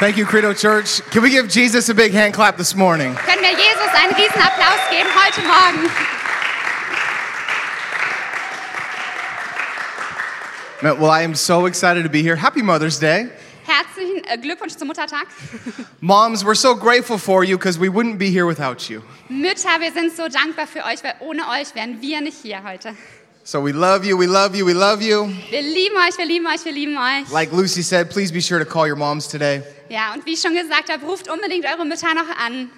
[0.00, 1.00] Thank you, Credo Church.
[1.12, 3.14] Can we give Jesus a big hand clap this morning?
[3.14, 5.88] Können wir Jesus einen riesen Applaus geben heute Morgen?
[11.00, 12.34] Well, I am so excited to be here.
[12.34, 13.28] Happy Mother's Day.
[13.64, 15.28] Herzlichen äh, Glückwunsch zum Muttertag.
[16.00, 19.00] Moms, we're so grateful for you because we wouldn't be here without you.
[19.28, 22.96] Mütter, wir sind so dankbar für euch, weil ohne euch wären wir nicht hier heute.
[23.46, 25.26] So we love you, we love you, we love you.
[25.50, 27.30] Wir lieben euch, wir lieben euch, wir lieben euch.
[27.30, 29.62] Like Lucy said, please be sure to call your moms today.
[29.90, 32.70] Ja, und wie ich schon gesagt habe, ruft unbedingt eure Mütter noch an.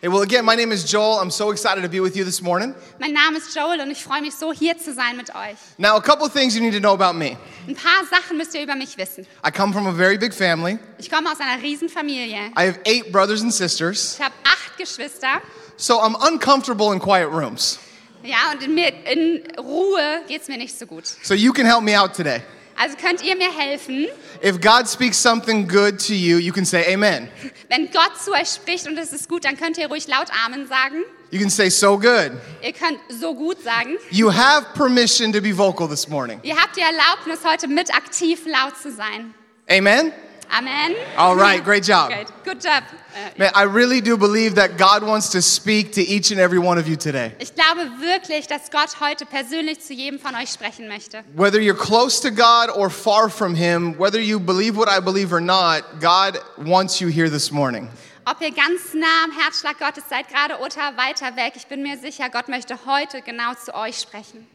[0.00, 1.20] Hey, well, again, my name is Joel.
[1.20, 2.74] I'm so excited to be with you this morning.
[2.98, 5.56] Mein Name ist Joel und ich freue mich so, hier zu sein mit euch.
[5.78, 7.38] Now, a couple of things you need to know about me.
[7.68, 9.24] Ein paar Sachen müsst ihr über mich wissen.
[9.46, 10.76] I come from a very big family.
[10.98, 12.50] Ich komme aus einer riesen Familie.
[12.58, 15.40] I have eight brothers and sisters, Ich habe acht Geschwister.
[15.76, 17.78] so I'm uncomfortable in quiet rooms.
[18.24, 21.06] Ja, und in, mir, in Ruhe geht es mir nicht so gut.
[21.22, 22.40] So you can help me out today.
[22.76, 24.06] Also könnt ihr mir helfen,
[24.42, 27.28] If God speaks something good to you, you can say amen.
[27.68, 30.66] wenn Gott zu euch spricht und es ist gut, dann könnt ihr ruhig laut Amen
[30.66, 31.04] sagen.
[31.30, 32.32] You can say so good.
[32.62, 33.96] Ihr könnt so gut sagen.
[34.10, 36.40] You have permission to be vocal this morning.
[36.42, 39.34] Ihr habt die Erlaubnis, heute mit aktiv laut zu sein.
[39.70, 40.12] Amen?
[40.56, 40.94] Amen.
[41.16, 42.10] All right, great job.
[42.10, 42.84] Good, good job.
[43.14, 46.60] Äh, Man, I really do believe that God wants to speak to each and every
[46.60, 47.32] one of you today.
[47.40, 51.24] Ich glaube wirklich, dass Gott heute persönlich zu jedem von euch sprechen möchte.
[51.34, 55.32] Whether you're close to God or far from Him, whether you believe what I believe
[55.32, 57.88] or not, God wants you here this morning.
[58.24, 61.98] Ob ihr ganz nah am Herzschlag Gottes seid, gerade oder weiter weg, ich bin mir
[61.98, 64.46] sicher, Gott möchte heute genau zu euch sprechen.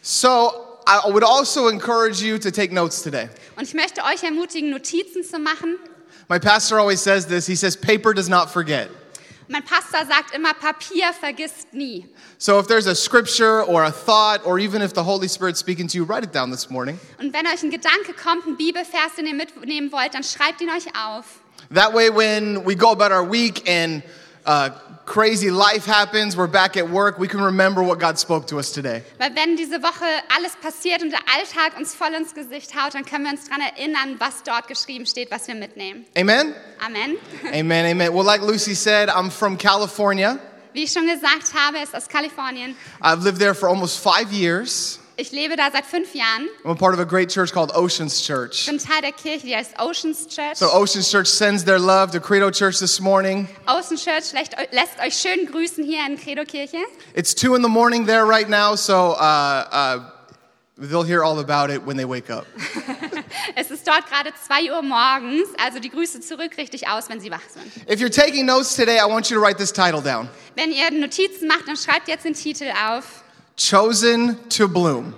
[0.00, 0.52] So,
[0.86, 3.28] I would also encourage you to take notes today.
[3.56, 5.78] Und ich möchte euch ermutigen, Notizen zu machen.
[6.28, 7.46] My pastor always says this.
[7.46, 8.90] He says, paper does not forget.
[9.46, 12.06] Mein Pastor sagt immer, Papier vergisst nie.
[12.38, 15.86] So if there's a scripture or a thought, or even if the Holy Spirit's speaking
[15.88, 16.98] to you, write it down this morning.
[17.18, 20.70] Und wenn euch ein Gedanke kommt, ein Bibelvers, den ihr mitnehmen wollt, dann schreibt ihn
[20.70, 21.40] euch auf.
[21.70, 24.02] That way, when we go about our week and
[24.46, 24.70] uh,
[25.06, 28.72] crazy life happens, we're back at work, we can remember what God spoke to us
[28.72, 29.02] today.
[29.18, 33.04] Weil wenn diese Woche alles passiert und der Alltag uns voll ins Gesicht haut, dann
[33.04, 36.06] können wir uns daran erinnern, was dort geschrieben steht, was wir mitnehmen.
[36.16, 36.54] Amen?
[36.84, 37.16] Amen.
[37.52, 38.12] Amen, amen.
[38.14, 40.38] Well, like Lucy said, I'm from California.
[40.72, 42.74] Wie ich schon gesagt habe, ist aus Kalifornien.
[43.00, 44.98] I've lived there for almost five years.
[45.16, 46.48] Ich lebe da seit fünf Jahren.
[46.64, 48.62] I'm part of a great church called Oceans Church.
[48.62, 50.56] Ich bin Teil der Kirche, die heißt Oceans Church.
[50.56, 53.48] So, Oceans Church sends their love to Credo Church this morning.
[53.68, 56.78] Ocean Church lässt euch schön grüßen hier in Credo Kirche.
[57.14, 60.00] It's two in the morning there right now, so uh, uh,
[60.78, 62.46] they'll hear all about it when they wake up.
[63.56, 67.30] Es ist dort gerade 2 Uhr morgens, also die Grüße zurück richtig aus, wenn sie
[67.30, 67.66] wach sind.
[67.88, 70.90] If you're taking notes today, I want you to write this title down Wenn ihr
[70.90, 73.23] Notizen macht, dann schreibt jetzt den Titel auf.
[73.56, 75.14] Chosen to Bloom.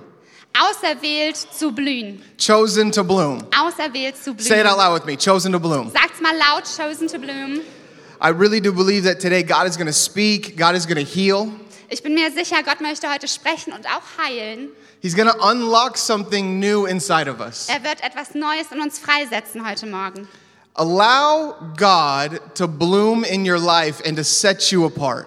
[0.55, 2.23] Auserwählt zu blühen.
[2.39, 3.47] Chosen to Bloom.
[3.51, 4.47] Auserwählt zu blühen.
[4.47, 5.17] Say it out loud with me.
[5.17, 5.91] Chosen to Bloom.
[5.91, 7.61] Sagt's mal laut, chosen to bloom.
[8.21, 11.05] I really do believe that today God is going to speak, God is going to
[11.05, 11.53] heal.
[11.89, 14.71] Ich bin mir sicher, Gott möchte heute sprechen und auch heilen.
[15.01, 17.69] He's going to unlock something new inside of us.
[17.69, 20.27] Er wird etwas Neues in uns freisetzen heute Morgen.
[20.75, 25.27] Allow God to bloom in your life and to set you apart.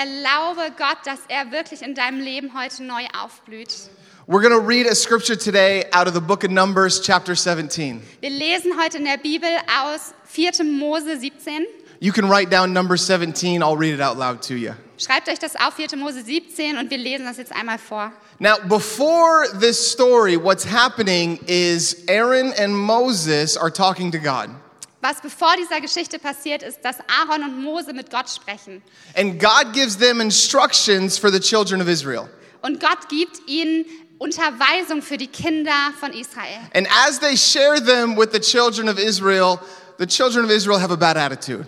[0.00, 3.90] Erlaube Gott, dass er wirklich in deinem Leben heute neu aufblüht.
[4.26, 8.00] We're going to read a scripture today out of the book of Numbers, chapter 17.
[8.22, 10.64] Wir lesen heute in der Bibel aus 4.
[10.64, 11.66] Mose 17.
[12.00, 13.62] You can write down number 17.
[13.62, 14.72] I'll read it out loud to you.
[14.96, 15.98] Schreibt euch das auf, 4.
[15.98, 18.10] Mose 17, und wir lesen das jetzt einmal vor.
[18.38, 24.48] Now, before this story, what's happening is Aaron and Moses are talking to God.
[25.02, 28.82] Was bevor dieser Geschichte passiert ist, dass Aaron und Mose mit Gott sprechen.
[29.16, 32.28] And God gives them instructions for the children of Israel.
[32.62, 33.86] Und Gott gibt ihnen
[34.18, 36.60] Unterweisung für die Kinder von Israel.
[36.74, 39.58] And as they share them with the children of Israel,
[39.98, 41.66] the children of Israel have a bad attitude.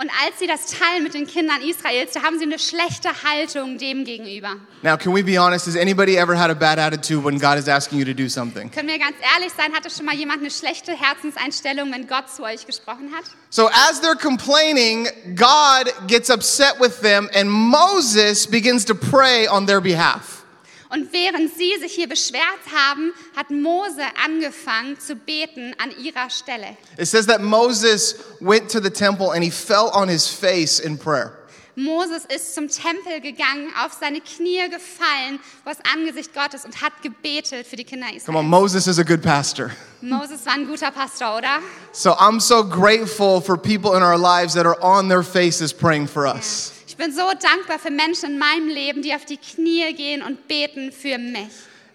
[0.00, 3.76] Und als sie das teilen mit den Kindern Israels, da haben sie eine schlechte Haltung
[3.76, 4.56] dem gegenüber.
[4.80, 5.66] Now, can we be honest?
[5.66, 8.70] Has anybody ever had a bad attitude when God is asking you to do something?
[8.70, 12.44] Können wir ganz ehrlich sein, hatte schon mal jemand eine schlechte Herzenseinstellung, wenn Gott zu
[12.44, 13.24] euch gesprochen hat?
[13.50, 15.06] So, as they're complaining,
[15.36, 20.39] God gets upset with them, and Moses begins to pray on their behalf.
[20.90, 22.42] Und während sie sich hier beschwert
[22.74, 26.76] haben, hat Mose angefangen zu beten an ihrer Stelle.
[26.98, 30.98] It says that Moses went to the temple and he fell on his face in
[30.98, 31.36] prayer.
[31.76, 37.00] Moses ist zum Tempel gegangen, auf seine Knie gefallen vor das Angesicht Gottes und hat
[37.02, 39.70] gebetet für die Kinder Come on, Moses is a good pastor.
[40.00, 41.60] Moses war ein guter Pastor, oder?
[41.92, 46.08] So I'm so grateful for people in our lives that are on their faces praying
[46.08, 46.72] for us.
[46.79, 50.46] Ich bin so dankbar für Menschen in meinem Leben, die auf die Knie gehen und
[50.46, 51.48] beten für mich.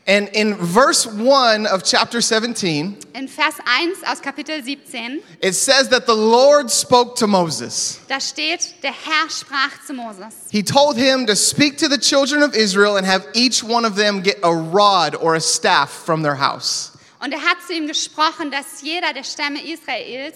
[0.08, 5.90] And in verse 1 of chapter 17, In Vers 1 aus Kapitel 17, it says
[5.90, 8.00] that the Lord spoke to Moses.
[8.08, 10.36] da steht, der Herr sprach zu Moses.
[10.52, 13.96] He told him to speak to the children of Israel and have each one of
[13.96, 16.92] them get a rod or a staff from their house.
[17.20, 20.36] Und er hat zu ihm gesprochen, dass jeder der Stämme Israels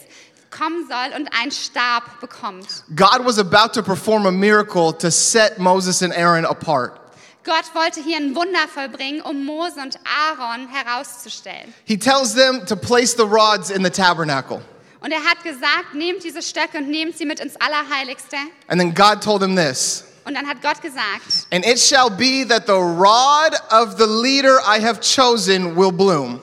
[0.52, 2.84] kommen soll und einen Stab bekommt.
[2.96, 7.00] God was about to perform a miracle to set Moses and Aaron apart.
[7.46, 11.74] Gott wollte hier ein Wunder vollbringen, um Mose und Aaron herauszustellen.
[11.86, 14.62] He tells them to place the rods in the tabernacle.
[15.02, 18.36] Und er hat gesagt, nehmt diese Stöcke und nehmt sie mit ins Allerheiligste.
[18.68, 22.46] And then God told him this Und dann hat Gott gesagt, And it shall be
[22.48, 26.42] that the rod of the leader I have chosen will bloom.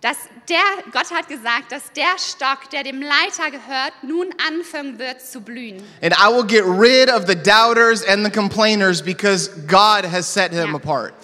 [0.00, 0.16] dass
[0.50, 0.58] der,
[0.92, 5.82] Gott hat gesagt, dass der Stock, der dem Leiter gehört, nun anfangen wird zu blühen.
[6.02, 10.50] And I will get rid of the doubters and the complainers because God has set
[10.52, 10.74] him Ja.
[10.76, 11.14] apart.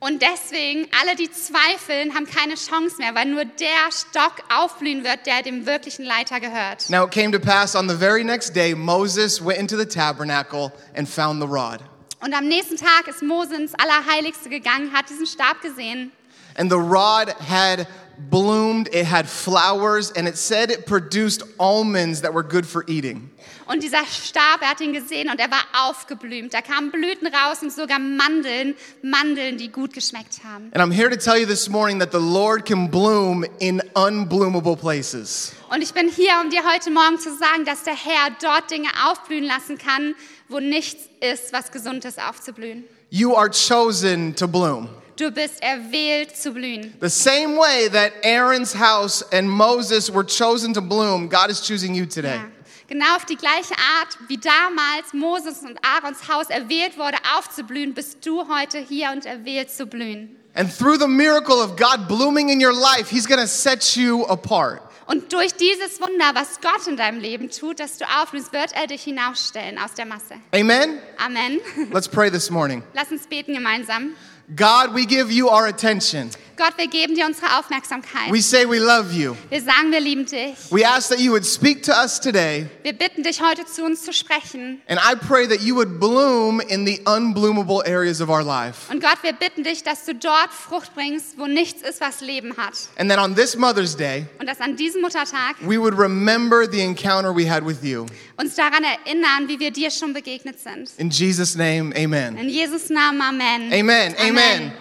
[0.00, 5.26] Und deswegen, alle, die zweifeln, haben keine Chance mehr, weil nur der Stock aufblühen wird,
[5.26, 6.88] der dem wirklichen Leiter gehört.
[6.88, 10.70] Now it came to pass on the very next day, Moses went into the tabernacle
[10.96, 11.80] and found the rod.
[12.20, 16.12] Und am nächsten Tag ist Mose ins Allerheiligste gegangen, hat diesen Stab gesehen.
[16.56, 17.86] And the rod had
[18.30, 23.30] bloomed, it had flowers, and it said it produced almonds that were good for eating.
[23.66, 26.54] Und dieser Stab, er hat ihn gesehen und er war aufgeblüht.
[26.54, 30.70] Da kamen Blüten raus und sogar Mandeln, Mandeln, die gut geschmeckt haben.
[30.72, 34.76] And I'm here to tell you this morning that the Lord can bloom in unbloomable
[34.76, 35.52] places.
[35.70, 38.88] Und ich bin hier, um dir heute Morgen zu sagen, dass der Herr dort Dinge
[39.06, 40.14] aufblühen lassen kann,
[40.48, 42.84] wo nichts ist, was gesund ist, aufzublühen.
[43.10, 44.88] You are chosen to bloom.
[45.18, 46.94] Du bist erwählt zu blühen.
[47.00, 51.92] The same way that Aaron's house and Moses were chosen to bloom, God is choosing
[51.92, 52.36] you today.
[52.36, 52.44] Ja.
[52.86, 58.24] Genau auf die gleiche Art, wie damals Moses und Aarons Haus erwählt wurde, aufzublühen, bist
[58.24, 60.36] du heute hier und erwählt zu blühen.
[60.54, 64.80] And through the miracle of God blooming in your life, He's gonna set you apart.
[65.06, 68.86] Und durch dieses Wunder, was Gott in deinem Leben tut, dass du aufblühst, wird er
[68.86, 70.34] dich hinausstellen aus der Masse.
[70.52, 70.98] Amen?
[71.16, 71.58] Amen.
[71.92, 72.84] Let's pray this morning.
[72.94, 74.14] Lass uns beten gemeinsam.
[74.54, 76.30] God, we give you our attention.
[76.58, 78.30] Gott, wir geben dir unsere Aufmerksamkeit.
[78.32, 79.34] We say we love you.
[79.48, 80.56] Wir sagen, wir lieben dich.
[80.70, 84.02] We ask that you would speak to us today, Wir bitten dich heute zu uns
[84.04, 84.82] zu sprechen.
[84.88, 88.90] and I pray that you would bloom in the unbloomable areas of our life.
[88.92, 92.56] Und Gott, wir bitten dich, dass du dort Frucht bringst, wo nichts ist, was Leben
[92.56, 92.74] hat.
[92.98, 96.80] And that on this Mother's Day, Und dass an diesem Muttertag we would remember the
[96.80, 98.06] encounter we had with you.
[98.36, 100.90] uns daran erinnern, wie wir dir schon begegnet sind.
[100.98, 102.36] In Jesus' name, amen.
[102.36, 103.72] In Jesus Namen, Amen.
[103.72, 104.14] Amen.
[104.18, 104.72] Amen.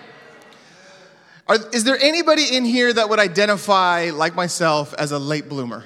[1.50, 5.84] Are, is there anybody in here that would identify, like myself, as a late bloomer?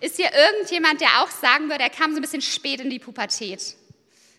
[0.00, 2.98] Ist hier irgendjemand, der auch sagen würde, er kam so ein bisschen spät in die
[2.98, 3.76] Pubertät?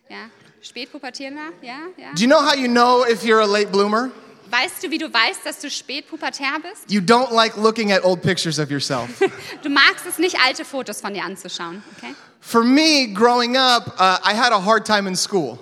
[0.10, 0.30] Ja,
[0.62, 1.54] spät pubertierender?
[1.62, 2.14] Ja, ja.
[2.14, 4.12] Do you know how you know if you're a late bloomer?
[4.50, 6.92] Weißt du, wie du weißt, dass du spät pubertär bist?
[6.92, 9.10] You don't like looking at old pictures of yourself.
[9.64, 12.14] Du magst es nicht, alte Fotos von dir anzuschauen, okay?
[12.42, 15.60] For me, growing up, uh, I had a hard time in school.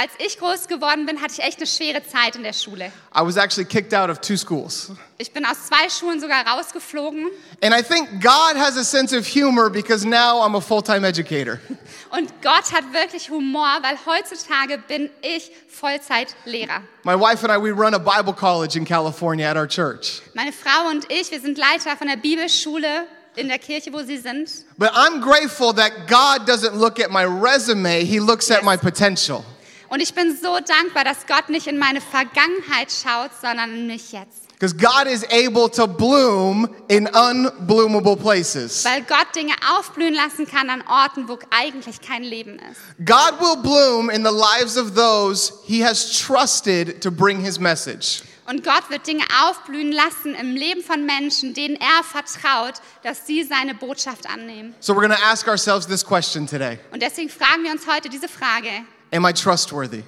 [0.00, 2.86] Als ich groß geworden bin, hatte ich echt eine schwere Zeit in der Schule.
[3.14, 4.92] I was actually kicked out of two schools.
[5.18, 7.26] Ich bin aus zwei Schulen sogar rausgeflogen.
[7.62, 11.06] And I think God has a sense of humor because now I'm a full time
[11.06, 11.60] educator.
[12.10, 16.80] Und Gott hat wirklich Humor, weil heutzutage bin ich Vollzeitlehrer.
[17.04, 20.22] My wife and I, we run a Bible college in California at our church.
[20.32, 23.06] Meine Frau und ich, wir sind Leiter von der Bibelschule
[23.36, 24.50] in der Kirche, wo sie sind.
[24.78, 28.64] But I'm grateful that God doesn't look at my resume, He looks at Yes.
[28.64, 29.44] my potential.
[29.90, 34.12] Und ich bin so dankbar, dass Gott nicht in meine Vergangenheit schaut, sondern in mich
[34.12, 34.48] jetzt.
[34.52, 38.84] Because God is able to bloom in unbloomable places.
[38.84, 42.80] Weil Gott Dinge aufblühen lassen kann an Orten, wo eigentlich kein Leben ist.
[43.04, 48.22] God will bloom in the lives of those He has trusted to bring His message.
[48.46, 53.42] Und Gott wird Dinge aufblühen lassen im Leben von Menschen, denen er vertraut, dass sie
[53.44, 54.74] seine Botschaft annehmen.
[54.80, 58.08] So we're going to ask ourselves this question today Und deswegen fragen wir uns heute
[58.08, 58.68] diese Frage.
[59.12, 60.02] Am I trustworthy?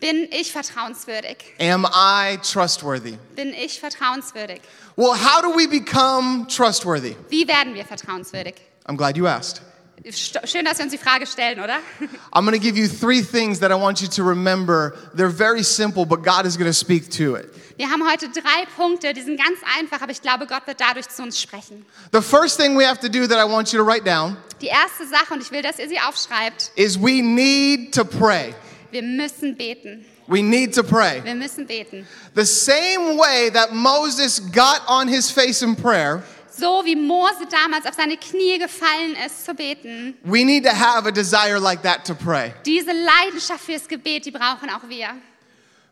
[0.00, 1.36] Bin ich vertrauenswürdig?
[1.60, 3.16] Am I trustworthy?
[3.36, 4.60] Bin ich vertrauenswürdig?
[4.96, 7.14] Well, how do we become trustworthy?
[7.28, 8.54] Wie werden wir vertrauenswürdig?
[8.86, 9.62] I'm glad you asked.
[10.10, 11.78] Schön, dass wir uns die Frage stellen, oder?
[12.32, 14.94] I'm going to give you three things that I want you to remember.
[15.14, 17.48] They're very simple, but God is going to speak to it.
[17.76, 21.08] Wir haben heute drei Punkte, die sind ganz einfach, aber ich glaube, Gott wird dadurch
[21.08, 21.86] zu uns sprechen.
[22.12, 24.66] The first thing we have to do that I want you to write down Die
[24.66, 28.54] erste Sache, und ich will, dass ihr sie aufschreibt, is we need to pray.
[28.90, 30.04] wir müssen beten.
[30.28, 31.22] We need to pray.
[31.24, 32.06] Wir müssen beten.
[32.34, 36.22] The same way that Moses got on his face in prayer,
[36.54, 41.06] So wie Mose damals auf seine Knie gefallen ist zu beten, we need to have
[41.08, 42.52] a desire like that to pray.
[42.66, 45.08] diese Leidenschaft fürs Gebet, die brauchen auch wir.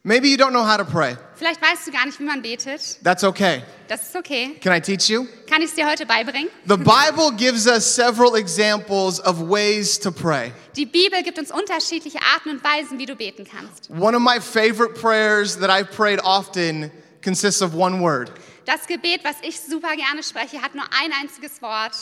[0.03, 1.17] Maybe you don't know how to pray.
[1.35, 3.03] Vielleicht weißt du gar nicht, wie man betet.
[3.05, 3.63] That's okay.
[3.87, 4.57] Das ist okay.
[4.63, 5.27] Can I teach you?
[5.47, 6.49] Kann ich es dir heute beibringen?
[6.67, 10.53] The Bible gives us several examples of ways to pray.
[10.75, 13.91] Die Bibel gibt uns unterschiedliche Arten und Weisen, wie du beten kannst.
[13.91, 16.91] One of my favorite prayers that I've prayed often
[17.23, 18.31] consists of one word
[18.65, 21.95] Das Gebet, was ich super gerne spreche, hat nur ein einziges Wort.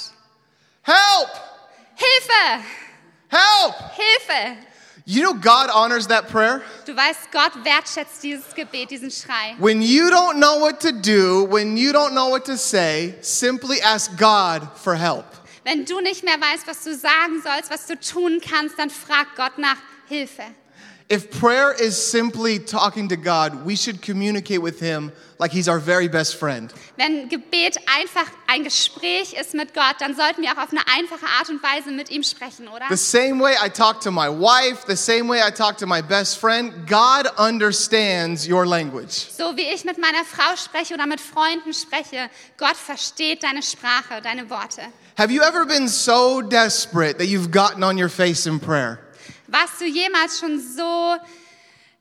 [0.83, 1.31] Help!
[1.95, 2.65] Hilfe!
[3.29, 3.75] Help!
[3.95, 4.57] Hilfe!
[5.11, 6.61] You know, God honors that prayer.
[6.85, 9.57] Du weißt, Gott wertschätzt dieses Gebet, diesen Schrei.
[9.59, 13.81] When you don't know what to do, when you don't know what to say, simply
[13.81, 15.25] ask God for help.
[15.65, 19.35] Wenn du nicht mehr weißt, was du sagen sollst, was du tun kannst, dann frag
[19.35, 20.45] Gott nach Hilfe.
[21.11, 25.79] If prayer is simply talking to God, we should communicate with Him like He's our
[25.79, 26.71] very best friend.
[26.99, 31.25] Wenn Gebet einfach ein Gespräch ist mit Gott, dann sollten wir auch auf eine einfache
[31.39, 32.85] Art und Weise mit ihm sprechen, oder?
[32.91, 36.03] The same way I talk to my wife, the same way I talk to my
[36.03, 39.31] best friend, God understands your language.
[39.35, 44.21] So wie ich mit meiner Frau spreche oder mit Freunden spreche, Gott versteht deine Sprache,
[44.23, 44.83] deine Worte.
[45.17, 48.99] Have you ever been so desperate that you've gotten on your face in prayer?
[49.49, 51.17] Warst du jemals schon so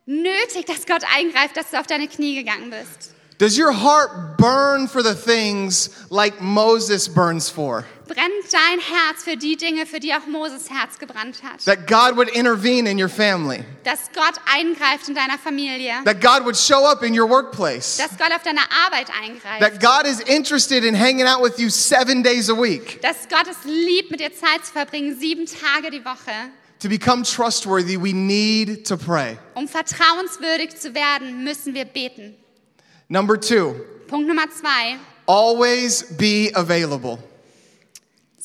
[0.05, 3.13] nötig, dass Gott eingreift, dass du auf deine Knie gegangen bist?
[3.39, 7.85] Does your heart burn for the things like Moses burns for?
[8.07, 11.63] Brennt dein Herz für die Dinge, für die auch Moses Herz gebrannt hat?
[11.65, 16.01] That God would intervene in your family, Dass Gott eingreift in deiner Familie?
[16.05, 19.59] that God would show up in your workplace, Dass Gott auf deine Arbeit eingreift?
[19.61, 22.99] that God is interested in hanging out with you seven days a week.
[23.03, 26.31] Dass Gott es liebt, mit dir Zeit zu verbringen, sieben Tage die Woche?
[26.79, 29.37] To become trustworthy, we need to pray.
[29.55, 32.35] Um vertrauenswürdig zu werden, müssen wir beten.
[33.09, 33.75] Number two,
[34.07, 34.97] Punkt Nummer zwei.
[35.27, 37.17] always be available.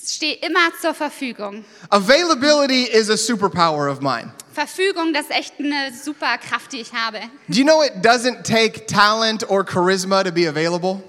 [0.05, 1.65] Steh immer zur Verfügung.
[1.91, 4.33] Availability is a superpower of mine.
[4.53, 7.21] Verfügung, das ist echt eine super Kraft, die ich habe.
[7.49, 11.03] Do you know it doesn't take talent or charisma to be available?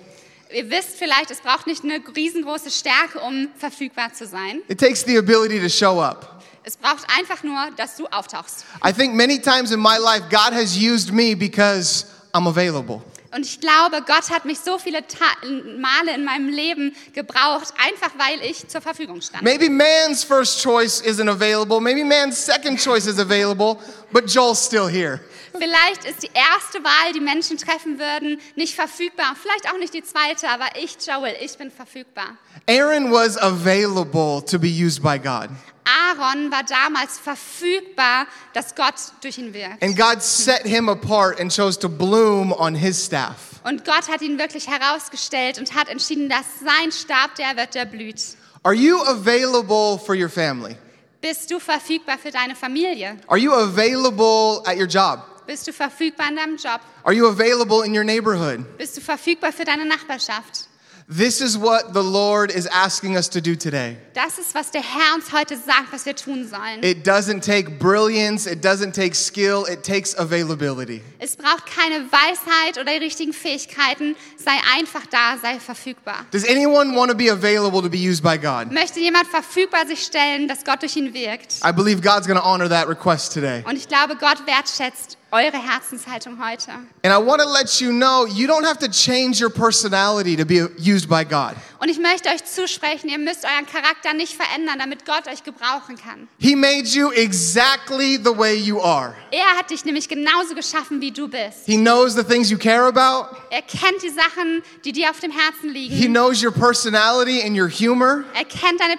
[0.54, 4.62] Ihr wisst vielleicht, es braucht nicht eine riesengroße Stärke, um verfügbar zu sein.
[4.68, 6.33] It takes the ability to show up.
[6.64, 8.66] Es braucht einfach nur, dass du auftauchst.
[8.86, 13.02] I think many times in my life, God has used me because I'm available.
[13.36, 18.12] Und ich glaube, Gott hat mich so viele Ta Male in meinem Leben gebraucht, einfach
[18.18, 19.42] weil ich zur Verfügung stand.
[19.42, 23.80] Maybe man's first choice isn't available, maybe man's second choice is available,
[24.12, 25.20] but Joel's still here.
[25.58, 29.36] Vielleicht ist die erste Wahl, die Menschen treffen würden, nicht verfügbar.
[29.40, 32.38] Vielleicht auch nicht die zweite, aber ich, Joel, ich bin verfügbar.
[32.68, 35.50] Aaron was available to be used by God,
[35.86, 39.82] Aaron war damals verfügbar, dass Gott durch ihn wirkt.
[39.84, 43.60] and God set him apart and chose to bloom on his staff.
[43.64, 47.86] Und Gott hat ihn wirklich herausgestellt und hat entschieden, dass sein Stab der wird, der
[47.86, 48.22] blüht.
[48.64, 50.76] Are you available for your family?
[51.22, 53.18] Bist du verfügbar für deine Familie?
[53.28, 55.20] Are you available at your job?
[55.48, 56.80] Bist du verfügbar in deinem Job?
[57.04, 58.66] Are you available in your neighborhood?
[58.78, 60.68] Bist du verfügbar für deine Nachbarschaft?
[61.10, 63.98] This is what the Lord is asking us to do today.
[64.14, 66.82] Das ist, was der Herr uns heute sagt, was wir tun sollen.
[66.82, 71.02] It doesn't take brilliance, it doesn't take skill, it takes availability.
[71.20, 74.16] Es braucht keine Weisheit oder die richtigen Fähigkeiten.
[74.38, 76.26] Sei einfach da, sei verfügbar.
[76.32, 78.72] Does anyone want to be available to be used by God?
[78.72, 81.56] Möchte jemand verfügbar sich stellen, dass Gott durch ihn wirkt?
[81.66, 83.64] I believe God's going to honor that request today.
[83.68, 86.72] Und ich glaube, Gott wertschätzt eure Herzenshaltung heute.
[87.04, 90.46] And I want to let you know you don't have to change your personality to
[90.46, 91.56] be used by God.
[91.80, 95.98] Und ich möchte euch zusprechen, ihr müsst euren Charakter nicht verändern, damit Gott euch gebrauchen
[95.98, 96.30] kann.
[96.40, 99.16] He made you exactly the way you are.
[99.32, 101.66] Er hat dich nämlich genauso geschaffen, wie du bist.
[101.66, 105.32] He knows the things you care about, Er kennt die Sachen, die dir auf dem
[105.32, 106.14] Herzen He liegen.
[106.14, 108.24] knows your personality and your humor.
[108.34, 108.96] Er kennt deine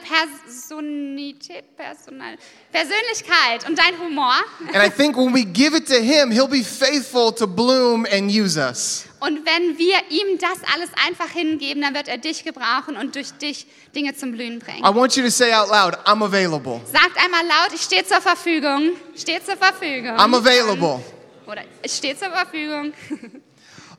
[0.54, 2.36] Personalität, Personal,
[2.70, 4.34] Persönlichkeit und dein Humor.
[4.72, 8.30] And I think when we give it to Him, He'll be faithful to bloom and
[8.30, 9.06] use us.
[9.20, 13.32] Und wenn wir ihm das alles einfach hingeben, dann wird er dich gebrauchen und durch
[13.32, 14.84] dich Dinge zum Blühen bringen.
[14.84, 16.80] I want you to say out loud, I'm available.
[16.92, 18.92] Sagt einmal laut, ich stehe zur Verfügung.
[19.16, 20.16] Stehe zur Verfügung.
[20.16, 21.02] I'm available.
[21.46, 22.92] Oder ich stehe zur Verfügung.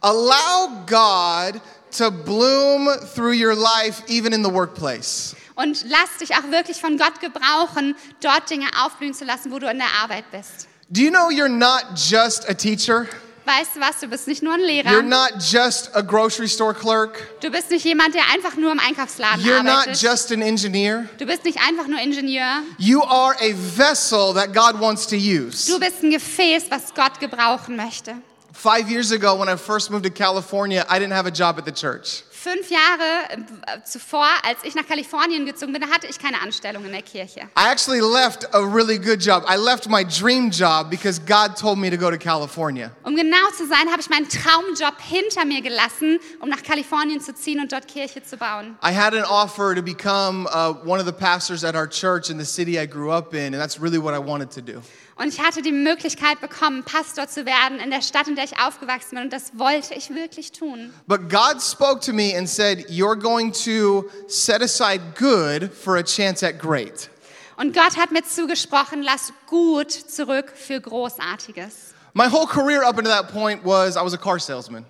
[0.01, 1.61] Allow God
[1.97, 5.35] to bloom through your life, even in the workplace.
[5.55, 9.69] Und lass dich auch wirklich von Gott gebrauchen, dort Dinge aufblühen zu lassen, wo du
[9.69, 10.67] in der Arbeit bist.
[10.89, 13.07] Do you know you're not just a teacher?
[13.45, 15.01] Weißt du was, du bist nicht nur ein You're Lehrer.
[15.03, 17.39] not just a grocery store clerk.
[17.41, 20.01] Du bist nicht jemand, der einfach nur im Einkaufsladen You're not arbeitet.
[20.01, 21.07] just an engineer.
[21.19, 22.63] Du bist nicht einfach nur Ingenieur.
[22.79, 25.67] You are a vessel that God wants to use.
[25.71, 28.15] Du bist ein Gefäß, was Gott gebrauchen möchte.
[28.51, 31.65] Five years ago, when I first moved to California, I didn't have a job at
[31.65, 32.23] the church.
[32.45, 36.85] Fünf Jahre äh, zuvor, als ich nach Kalifornien gezogen bin, da hatte ich keine Anstellung
[36.85, 37.39] in der Kirche.
[37.57, 39.43] I actually left a really good job.
[39.49, 42.91] I left my dream job because God told me to go to California.
[43.03, 47.33] Um genau zu sein, habe ich meinen Traumjob hinter mir gelassen, um nach Kalifornien zu
[47.33, 48.77] ziehen und dort Kirche zu bauen.
[48.83, 52.37] I had an offer to become uh, one of the pastors at our church in
[52.37, 54.83] the city I grew up in, and that's really what I wanted to do.
[55.17, 58.59] Und ich hatte die Möglichkeit bekommen, Pastor zu werden in der Stadt, in der ich
[58.59, 59.23] aufgewachsen bin.
[59.25, 60.93] Und das wollte ich wirklich tun.
[61.07, 66.03] But God spoke to me and said, You're going to set aside good for a
[66.03, 67.09] chance at great.
[67.55, 71.93] Und Gott hat mir zugesprochen, lass gut zurück für Großartiges.
[72.13, 74.85] My whole career up until that point was I was a car salesman,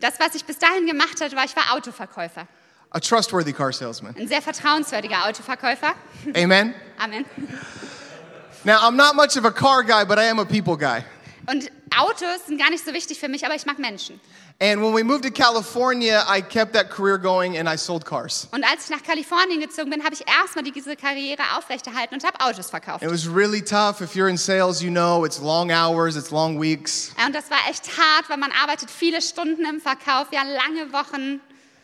[0.00, 2.46] Das, was ich bis dahin gemacht habe, war, ich war Autoverkäufer.
[2.90, 4.14] a trustworthy car salesman.
[4.16, 5.94] Ein sehr vertrauenswürdiger Autoverkäufer.
[6.34, 6.74] Amen?
[6.98, 7.24] Amen.
[8.64, 11.02] Now, I'm not much of a car guy, but I am a people guy.
[11.46, 14.20] Und Autos sind gar nicht so wichtig für mich, aber ich mag Menschen.
[14.62, 18.46] And when we moved to California, I kept that career going and I sold cars.
[18.52, 22.38] Und als ich nach Kalifornien gezogen bin, habe ich erstmal diese Karriere aufrechterhalten und habe
[22.40, 23.02] Autos verkauft.
[23.02, 24.02] It was really tough.
[24.02, 27.12] If you're in sales, you know it's long hours, it's long weeks.
[27.24, 31.40] Und das war echt hart, weil man arbeitet viele Stunden im Verkauf, ja lange Wochen.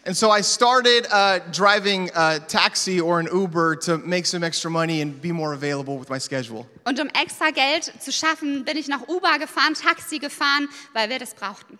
[0.06, 4.70] And so I started uh, driving a taxi or an Uber to make some extra
[4.70, 6.64] money and be more available with my schedule.
[6.84, 11.18] Und um extra Geld zu schaffen, bin ich nach Uber gefahren, Taxi gefahren, weil wir
[11.18, 11.76] das brauchten.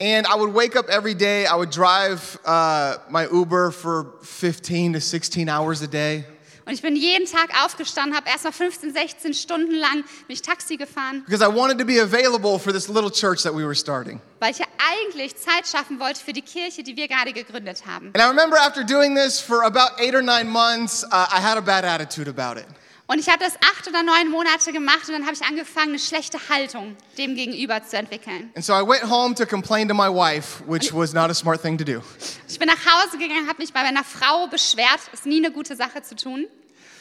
[0.00, 4.94] And I would wake up every day, I would drive uh, my Uber for 15
[4.94, 6.24] to 16 hours a day.
[6.68, 10.76] Und ich bin jeden Tag aufgestanden, habe erst mal 15, 16 Stunden lang mich Taxi
[10.76, 14.20] gefahren, because I wanted to be available for this little church that we were starting.
[14.38, 18.08] weil ich ja eigentlich Zeit schaffen wollte für die Kirche, die wir gerade gegründet haben.
[18.14, 21.56] And I remember after doing this for about eight or nine months, uh, I had
[21.56, 22.66] a bad attitude about it.
[23.10, 25.98] Und ich habe das acht oder neun Monate gemacht und dann habe ich angefangen, eine
[25.98, 28.50] schlechte Haltung dem gegenüber zu entwickeln.
[28.54, 31.62] And so I went home to complain to my wife, which was not a smart
[31.62, 32.02] thing to do.
[32.46, 35.00] Ich bin nach Hause gegangen, habe mich bei meiner Frau beschwert.
[35.14, 36.44] Ist nie eine gute Sache zu tun.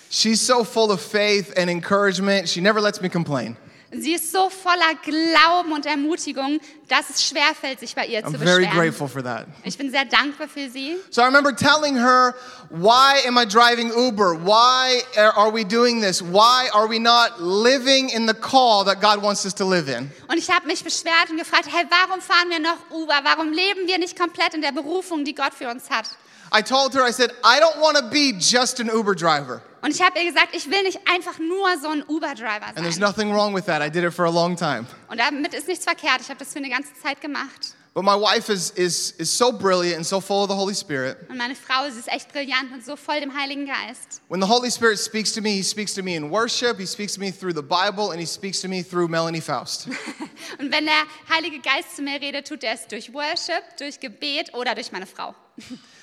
[0.09, 3.57] She's so full of faith and encouragement, she never lets me complain.
[4.01, 8.37] Sie ist so voller Glauben und Ermutigung, dass es schwerfällt, sich bei ihr I'm zu
[8.39, 8.77] very beschweren.
[8.79, 9.47] grateful for that.
[9.63, 10.97] Ich bin sehr dankbar für sie.
[11.09, 12.33] So I remember telling her,
[12.69, 14.35] Why am I driving Uber?
[14.45, 15.01] Why
[15.35, 16.21] are we doing this?
[16.21, 20.11] Why are we not living in the call that God wants us to live in?
[20.27, 23.19] Und ich habe mich beschwert und gefragt, hey, warum fahren wir noch Uber?
[23.23, 26.05] Warum leben wir nicht komplett in der Berufung, die Gott für uns hat?
[26.51, 29.61] I told her, I said, I don't want to be just an Uber driver.
[29.81, 32.95] Und ich habe ihr gesagt, ich will nicht einfach nur so ein Uber-Driver And there's
[32.95, 33.01] sein.
[33.01, 33.81] nothing wrong with that.
[33.81, 34.85] I did it for a long time.
[35.07, 36.19] Und damit ist nichts verkehrt.
[36.21, 37.73] Ich habe das für eine ganze Zeit gemacht.
[37.93, 41.17] But my wife is, is, is so brilliant and so full of the Holy Spirit.
[41.29, 44.21] Und meine Frau, sie ist echt brillant und so voll dem Heiligen Geist.
[44.29, 47.13] When the Holy Spirit speaks to me, He speaks to me in worship, He speaks
[47.13, 49.87] to me through the Bible, and He speaks to me through Melanie Faust.
[50.59, 54.53] Und wenn der Heilige Geist zu mir redet, tut er es durch Worship, durch Gebet
[54.53, 55.33] oder durch meine Frau.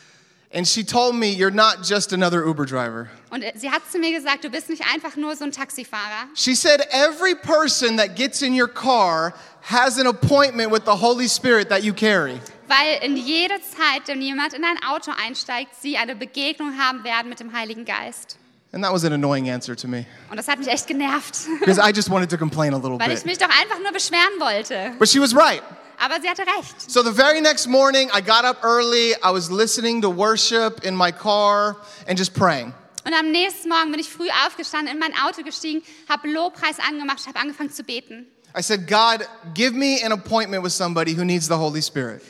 [0.55, 3.09] And she told me, You're not just another Uber driver.
[3.31, 6.29] Und sie hat zu mir gesagt, du bist nicht einfach nur so ein Taxifahrer.
[6.35, 11.27] She said, Every person that gets in your car has an appointment with the Holy
[11.27, 12.41] Spirit that you carry.
[12.69, 17.29] Weil in jeder Zeit, wenn jemand in ein Auto einsteigt, sie eine Begegnung haben werden
[17.29, 18.39] mit dem Heiligen Geist.
[18.73, 21.79] And that was an annoying answer to me Und das hat mich echt genervt, because
[21.79, 23.27] I just wanted to complain a little weil ich bit.
[23.27, 24.93] mich doch einfach nur beschweren wollte.
[24.99, 25.63] But she was right.
[25.99, 26.91] Aber sie hatte recht.
[26.91, 29.15] So the very next morning, I got up early.
[29.23, 31.77] I was listening to worship in my car
[32.07, 32.73] and just praying.
[33.05, 37.27] Und am nächsten Morgen bin ich früh aufgestanden, in mein Auto gestiegen, habe Lobpreis angemacht,
[37.27, 38.27] habe angefangen zu beten.
[38.57, 42.23] I said, God, give me an appointment with somebody who needs the Holy Spirit.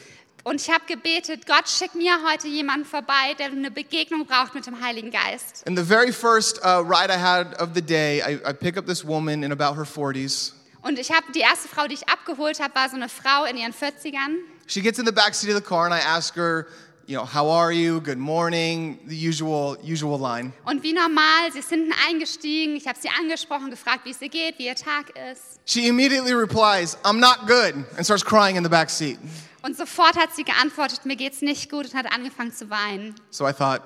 [0.43, 4.67] Und ich habe gebetet, Gott, schick mir heute jemanden vorbei, der eine Begegnung braucht mit
[4.67, 5.67] dem Heiligen Geist.
[5.67, 8.87] And the very first uh, ride I had of the day, I, I pick up
[8.87, 10.53] this woman in about her 40s.
[10.85, 13.57] Und ich habe die erste Frau, die ich abgeholt habe, war so eine Frau in
[13.57, 14.37] ihren 40ern.
[14.67, 16.67] She gets in the back seat of the car, and I ask her,
[17.07, 18.03] you know, how are you?
[18.03, 20.53] Good morning, the usual usual line.
[20.67, 22.77] Und wie normal, sie ist hinten eingestiegen.
[22.77, 25.59] Ich habe sie angesprochen, gefragt, wie es ihr geht, wie ihr Tag ist.
[25.65, 29.19] She immediately replies, "I'm not good," and starts crying in the back seat.
[29.63, 33.15] Und sofort hat sie geantwortet, mir geht's nicht gut und hat angefangen zu weinen.
[33.31, 33.81] So I thought,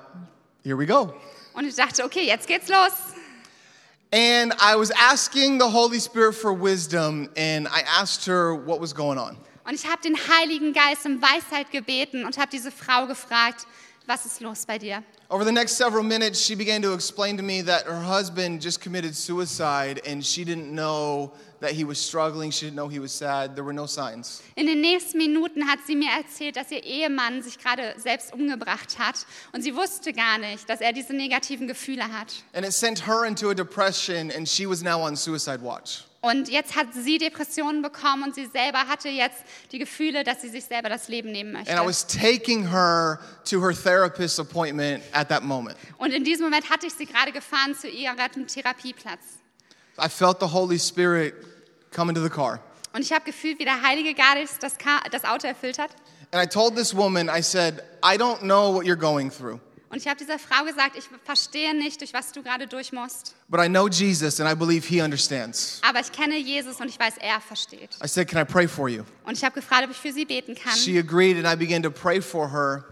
[0.65, 1.13] here we go.
[1.53, 2.91] Und ich dachte, okay, jetzt geht's los.
[4.11, 8.91] And I was asking the Holy Spirit for wisdom, and I asked her what was
[8.93, 9.37] going on.
[9.65, 13.67] Und ich habe den Heiligen Geist um Weisheit gebeten und habe diese Frau gefragt,
[14.09, 15.03] was ist los bei dir?
[15.29, 18.81] Over the next several minutes, she began to explain to me that her husband just
[18.81, 22.49] committed suicide and she didn't know that he was struggling.
[22.49, 23.55] She didn't know he was sad.
[23.55, 24.41] There were no signs.
[24.55, 28.97] In den nächsten Minuten hat sie mir erzählt, dass ihr Ehemann sich gerade selbst umgebracht
[28.97, 32.33] hat und sie wusste gar nicht, dass er diese negativen Gefühle hat.
[32.53, 36.08] And it sent her into a depression and she was now on suicide watch.
[36.21, 39.37] Und jetzt hat sie Depressionen bekommen und sie selber hatte jetzt
[39.71, 41.71] die Gefühle, dass sie sich selber das Leben nehmen möchte.
[41.71, 45.77] And I was taking her to her therapist appointment at that moment.
[45.97, 49.21] Und in diesem Moment hatte ich sie gerade gefahren zu ihrem Therapieplatz.
[49.97, 51.35] I felt the Holy Spirit
[51.91, 52.59] come into the car.
[52.93, 54.73] Und ich habe gefühlt, wie der Heilige Geist das,
[55.11, 55.91] das Auto erfüllt hat.
[56.31, 59.97] And I told this woman, I said, I don't know what you're going through, Und
[59.97, 63.35] ich habe dieser Frau gesagt, ich verstehe nicht, durch was du gerade durch musst.
[63.49, 65.81] but I know Jesus and I believe he understands.
[65.87, 67.97] Aber ich kenne Jesus und ich weiß, er versteht.
[68.03, 69.03] I said, Can I pray for you?
[69.23, 70.75] Und ich habe gefragt, ob ich für sie beten kann.
[70.75, 72.85] She agreed, and I began to pray for her.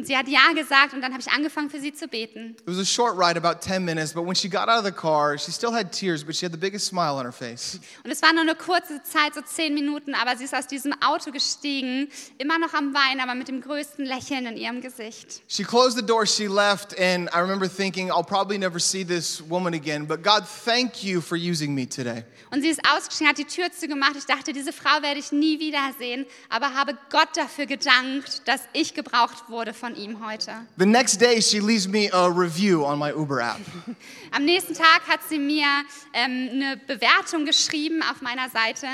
[0.00, 2.56] Und sie hat ja gesagt und dann habe ich angefangen, für sie zu beten.
[2.60, 4.90] It was a short ride, about 10 minutes, but when she got out of the
[4.90, 7.78] car, she still had tears, but she had the biggest smile on her face.
[8.02, 10.94] Und es war nur eine kurze Zeit, so zehn Minuten, aber sie ist aus diesem
[11.02, 12.08] Auto gestiegen,
[12.38, 15.42] immer noch am Weinen, aber mit dem größten Lächeln in ihrem Gesicht.
[15.48, 19.42] She closed the door, she left, and I remember thinking, I'll probably never see this
[19.50, 22.24] woman again, but God, thank you for using me today.
[22.50, 24.16] Und sie ist ausgestiegen, hat die Tür zugemacht.
[24.16, 28.94] Ich dachte, diese Frau werde ich nie wiedersehen, aber habe Gott dafür gedankt, dass ich
[28.94, 30.52] gebraucht wurde von ihm heute.
[30.76, 33.60] The next day, she leaves me a review on my Uber app.
[34.32, 35.66] Am nächsten Tag hat sie mir
[36.12, 38.86] ähm, eine Bewertung geschrieben auf meiner Seite.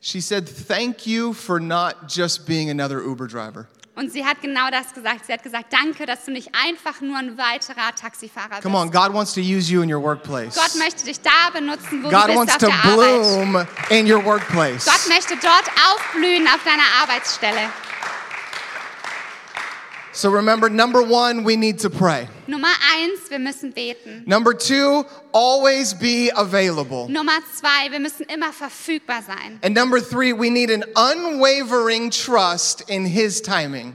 [0.00, 3.66] She said, Thank you for not just being another Uber driver.
[3.96, 5.26] Und sie hat genau das gesagt.
[5.26, 8.62] Sie hat gesagt, danke, dass du nicht einfach nur ein weiterer Taxifahrer bist.
[8.62, 10.54] Come on, God wants to use you in your workplace.
[10.54, 13.22] Gott möchte dich da benutzen, wo God du bist auf der Arbeit.
[13.22, 14.84] bloom in your workplace.
[14.84, 17.70] Gott möchte dort aufblühen auf deiner Arbeitsstelle.
[20.18, 22.26] So remember, number one, we need to pray.
[22.48, 24.24] Nummer eins, wir müssen beten.
[24.26, 27.08] Number two, always be available.
[27.08, 29.60] Nummer zwei, wir müssen immer verfügbar sein.
[29.62, 33.94] And number three, we need an unwavering trust in His timing.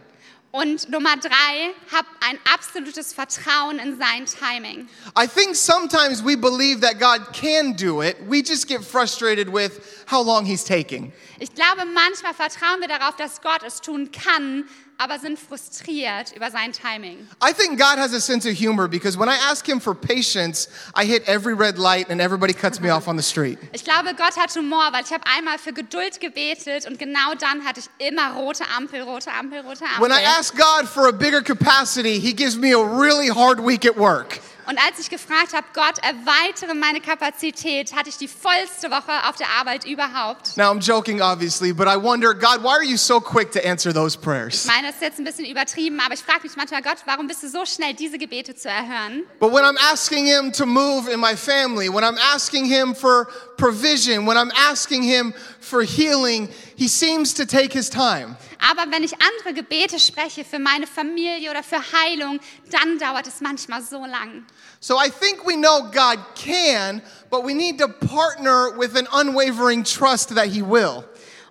[0.53, 4.88] Und Nummer drei, hab ein absolutes Vertrauen in sein Timing.
[5.17, 10.05] I think sometimes we believe that God can do it, we just get frustrated with
[10.05, 11.12] how long He's taking.
[11.39, 14.65] Ich glaube, manchmal vertrauen wir darauf, dass Gott es tun kann,
[15.03, 17.27] aber sind frustriert über sein Timing.
[17.41, 20.69] I think God has a sense of humor because when I ask Him for patience,
[20.95, 23.59] I hit every red light and everybody cuts me off on the street.
[23.73, 27.65] Ich glaube, Gott hat Humor, weil ich habe einmal für Geduld gebetet und genau dann
[27.65, 30.01] hatte ich immer rote Ampel, rote Ampel, rote Ampel.
[30.01, 33.85] When I ask God for a bigger capacity, He gives me a really hard week
[33.85, 34.39] at work.
[34.65, 39.36] Und als ich gefragt habe, Gott, erweitere meine Kapazität, hatte ich die vollste Woche auf
[39.36, 40.56] der Arbeit überhaupt.
[40.58, 43.93] Now, I'm joking, obviously, but I wonder, God, why are you so quick to answer
[43.93, 44.65] those Ich prayers?
[44.65, 47.43] meine, das ist jetzt ein bisschen übertrieben, aber ich frage mich manchmal, Gott, warum bist
[47.43, 49.23] du so schnell, diese Gebete zu erhören?
[49.39, 53.28] But when I'm asking Him to move in my family, when I'm asking Him for
[53.58, 58.36] provision, when I'm asking Him for healing, He seems to take His time.
[58.59, 62.39] Aber wenn ich andere Gebete spreche für meine Familie oder für Heilung,
[62.71, 64.45] dann dauert es manchmal so lang.
[64.79, 69.83] So I think we know God can, but we need to partner with an unwavering
[69.83, 71.03] trust that He will.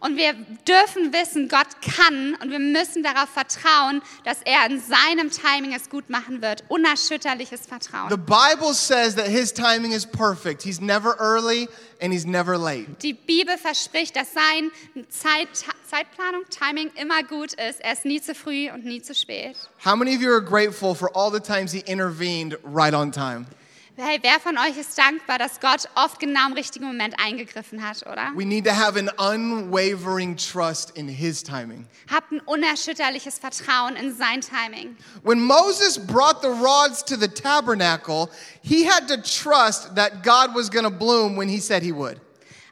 [0.02, 0.32] Und wir
[0.66, 5.88] dürfen wissen, Gott kann und wir müssen darauf vertrauen, dass er in seinem Timing es
[5.88, 6.64] gut machen wird.
[6.66, 8.08] Unerschütterliches The Vertrauen.
[8.26, 10.62] Bible says that His timing is perfect.
[10.62, 11.68] He's never early
[12.00, 12.86] and He's never late.
[13.00, 14.72] Die Bibel verspricht, dass sein
[15.08, 15.48] Zeit,
[15.88, 17.80] Zeitplanung, Timing immer gut ist.
[17.80, 19.56] Er ist nie zu früh und nie zu spät.
[19.84, 23.46] How many of you are grateful for all the times He intervened right on time?
[23.96, 28.02] Hey, wer von euch ist dankbar, dass Gott oft genau im richtigen Moment eingegriffen hat,
[28.06, 28.32] oder?
[28.34, 31.86] We need to have an unwavering trust in His timing.
[32.10, 34.96] Habt ein unerschütterliches Vertrauen in sein Timing.
[35.22, 38.30] When Moses brought the rods to the tabernacle,
[38.62, 42.18] he had to trust that God was going to bloom when he said he would.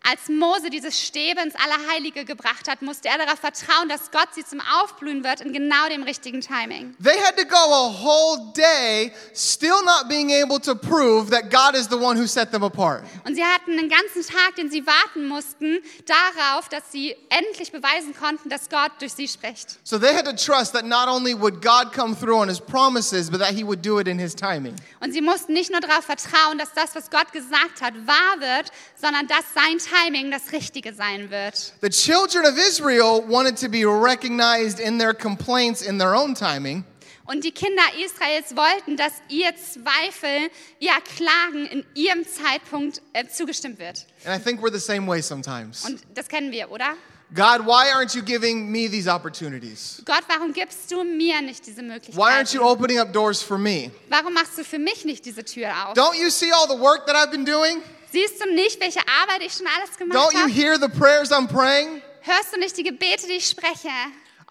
[0.02, 4.44] Als Mose diese Stäbe ins Allerheilige gebracht hat, musste er darauf vertrauen, dass Gott sie
[4.44, 6.96] zum Aufblühen wird in genau dem richtigen Timing.
[7.02, 11.78] They had to go a whole day still not being able to prove that God
[11.78, 13.04] is the one who set them apart.
[13.26, 18.14] Und sie hatten einen ganzen Tag, den sie warten mussten, darauf, dass sie endlich beweisen
[18.18, 19.78] konnten, dass Gott durch sie spricht.
[19.84, 23.30] So they had to trust that not only would God come through on his promises,
[23.30, 24.74] but that he would do it in his timing.
[25.00, 28.70] Und sie mussten nicht nur darauf vertrauen, dass das, was Gott gesagt hat, wahr wird,
[28.98, 31.72] sondern dass sein Timing das Richtige sein wird.
[31.80, 36.84] The children of Israel wanted to be recognized in their complaints in their own timing.
[37.26, 40.50] Und die Kinder Israels wollten, dass ihr Zweifel,
[40.80, 44.06] ihr Klagen in ihrem Zeitpunkt äh, zugestimmt wird.
[44.24, 45.84] And I think we're the same way sometimes.
[45.84, 46.96] Und das kennen wir, oder?
[47.32, 50.02] God, why aren't you giving me these opportunities?
[50.04, 53.92] Gott, warum gibst du mir nicht diese Why aren't you opening up doors for me?
[54.08, 55.94] Warum machst du für mich nicht diese Tür auf?
[55.94, 57.82] Don't you see all the work that I've been doing?
[58.12, 60.52] Siehst du nicht, welche Arbeit ich schon alles gemacht Don't you habe?
[60.52, 62.02] hear the prayers I'm praying?
[62.22, 63.88] Hörst du nicht die Gebete, die ich spreche?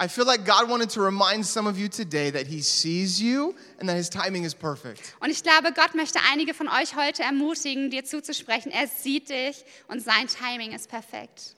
[0.02, 3.54] I feel like God wanted to remind some of you today that He sees you
[3.80, 5.14] and that His timing is perfect.
[5.20, 8.72] Und ich glaube, Gott möchte einige von euch heute ermutigen, dir zuzusprechen.
[8.72, 11.56] Er sieht dich und sein Timing ist perfekt.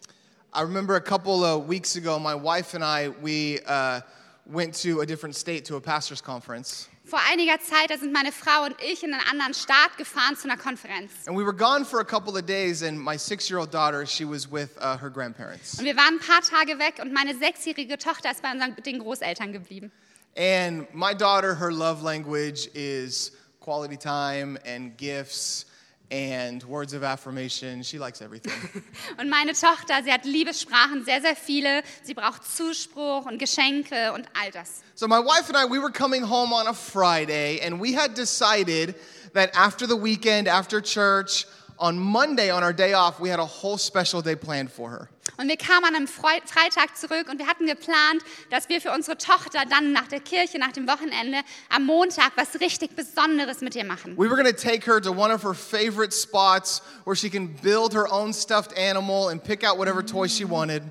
[0.56, 4.02] I remember a couple of weeks ago, my wife and I, we uh,
[4.46, 6.90] went to a different state to a pastor's conference.
[7.12, 10.46] Vor einiger Zeit, da sind meine Frau und ich in einen anderen Staat gefahren zu
[10.50, 11.12] einer Konferenz.
[11.28, 14.06] And we were gone for a couple of days, and my six year old daughter,
[14.06, 15.78] she was with uh, her grandparents.
[15.78, 19.00] Und wir waren ein paar Tage weg und meine sechsjährige Tochter ist bei unseren, den
[19.00, 19.92] Großeltern geblieben.
[20.38, 25.66] And my daughter, her love language is quality time and gifts
[26.12, 27.82] and words of affirmation.
[27.84, 28.52] She likes everything.
[29.18, 31.84] Und meine Tochter, sie hat Liebessprachen, sehr, sehr viele.
[32.04, 34.82] Sie braucht Zuspruch und Geschenke und all das.
[34.96, 38.14] so, my wife and I, we were coming home on a Friday, and we had
[38.14, 38.96] decided
[39.34, 41.46] that after the weekend, after church,
[41.82, 45.10] on Monday, on our day off, we had a whole special day planned for her.
[45.38, 49.18] Und wir kamen an einem Freitag zurück und wir hatten geplant, dass wir für unsere
[49.18, 51.40] Tochter dann nach der Kirche, nach dem Wochenende,
[51.70, 54.16] am Montag was richtig Besonderes mit ihr machen.
[54.18, 57.94] We were gonna take her to one of her favorite spots where she can build
[57.94, 60.84] her own stuffed animal and pick out whatever toy she wanted.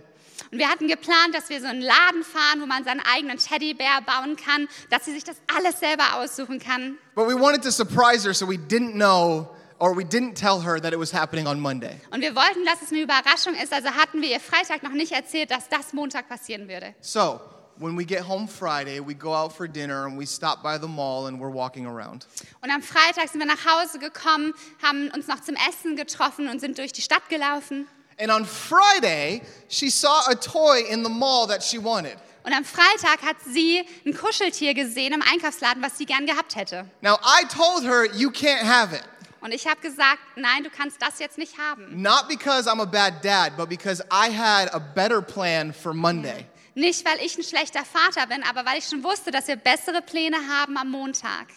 [0.51, 4.01] Und wir hatten geplant, dass wir so einen Laden fahren, wo man seinen eigenen Teddybär
[4.05, 6.99] bauen kann, dass sie sich das alles selber aussuchen kann.
[7.15, 10.79] But we wanted to surprise her, so we didn't know or we didn't tell her
[10.79, 11.99] that it was happening on Monday.
[12.13, 15.13] Und wir wollten, dass es eine Überraschung ist, also hatten wir ihr Freitag noch nicht
[15.13, 16.95] erzählt, dass das Montag passieren würde.
[17.01, 17.41] So,
[17.79, 20.87] when we get home Friday, we go out for dinner and we stop by the
[20.87, 22.27] mall and we're walking around.
[22.63, 26.61] Und am Freitag sind wir nach Hause gekommen, haben uns noch zum Essen getroffen und
[26.61, 27.89] sind durch die Stadt gelaufen.
[28.19, 32.17] And on Friday, she saw a toy in the mall that she wanted.
[32.43, 36.87] Und am Freitag hat sie ein Kuscheltier gesehen im Einkaufsladen, was sie gern gehabt hätte.
[37.01, 39.03] Now, I told her, you can't have it.
[39.41, 42.01] Und ich habe gesagt, nein, du kannst das jetzt nicht haben.
[42.03, 46.47] Not because I'm a bad dad, but because I had a better plan for Monday.
[46.75, 50.03] Nicht, weil ich ein schlechter Vater bin, aber weil ich schon wusste, dass wir bessere
[50.03, 51.49] Pläne haben am Montag.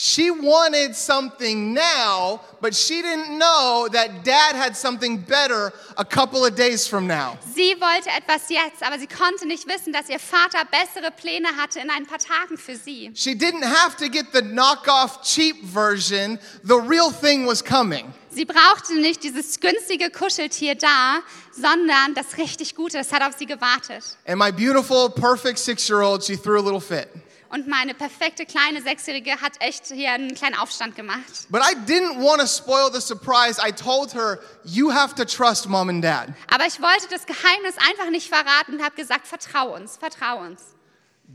[0.00, 6.46] She wanted something now, but she didn't know that dad had something better a couple
[6.46, 7.36] of days from now.
[7.52, 11.80] Sie wollte etwas jetzt, aber sie konnte nicht wissen, dass ihr Vater bessere Pläne hatte
[11.80, 13.10] in ein paar Tagen für sie.
[13.16, 18.14] She didn't have to get the knockoff cheap version, the real thing was coming.
[18.30, 23.46] Sie brauchte nicht dieses günstige Kuscheltier da, sondern das richtig Gute, das hat auf sie
[23.46, 24.16] gewartet.
[24.28, 27.08] And my beautiful, perfect six year old, she threw a little fit.
[27.50, 31.46] Und meine perfekte kleine Sechsjährige hat echt hier einen kleinen Aufstand gemacht.
[31.48, 33.58] But I didn't want to spoil the surprise.
[33.58, 36.28] I told her, you have to trust mom and dad.
[36.52, 40.60] Aber ich wollte das Geheimnis einfach nicht verraten und habe gesagt, vertrau uns, vertrau uns.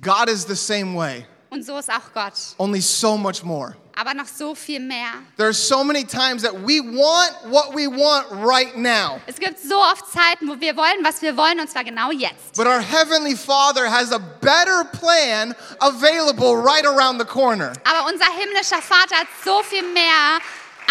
[0.01, 2.33] God is the same way, Und so ist auch Gott.
[2.59, 3.75] only so much more.
[3.95, 5.11] Aber noch so viel mehr.
[5.37, 9.21] There's so many times that we want what we want right now.
[9.27, 12.55] Es gibt so oft Zeiten, wo wir wollen, was wir wollen, und zwar genau jetzt.
[12.55, 17.73] But our Heavenly Father has a better plan available right around the corner.
[17.83, 20.39] Aber unser himmlischer Vater hat so viel mehr,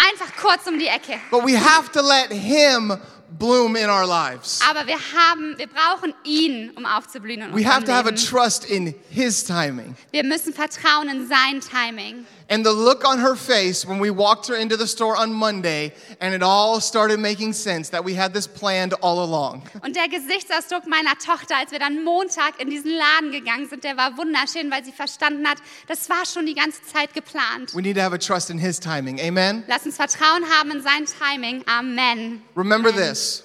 [0.09, 1.19] einfach kurz um die Ecke.
[1.29, 2.97] But we have to let Him
[3.37, 4.59] bloom in our lives.
[4.67, 8.65] Aber wir haben, wir brauchen ihn, um aufzublühen in We have to have a trust
[8.65, 9.95] in His timing.
[10.11, 12.25] Wir müssen vertrauen in sein Timing.
[12.53, 15.91] And the look on her face when we walked her into the store on Monday
[16.21, 19.63] and it all started making sense that we had this planned all along.
[19.81, 23.97] Und der Gesichtsausdruck meiner Tochter, als wir dann Montag in diesen Laden gegangen sind, der
[23.97, 27.73] war wunderschön, weil sie verstanden hat, das war schon die ganze Zeit geplant.
[27.73, 29.19] We need to have a trust in His timing.
[29.19, 29.63] Amen?
[29.65, 31.63] Lass uns Vertrauen haben in sein Timing.
[31.67, 32.43] Amen.
[32.55, 33.43] Remember this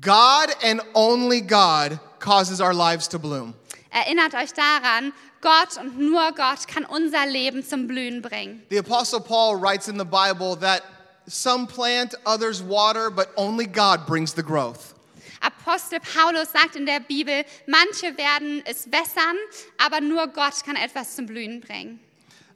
[0.00, 3.54] God and only God causes our lives to bloom.
[3.90, 8.62] Erinnert euch daran, Gott und nur Gott kann unser Leben zum Blühen bringen.
[8.70, 10.82] The Apostle Paul writes in the Bible that
[11.26, 14.94] some plant, others water, but only God brings the growth.
[15.42, 19.36] Apostel Paulus sagt in der Bibel, manche werden es wässern,
[19.76, 21.98] aber nur Gott kann etwas zum Blühen bringen.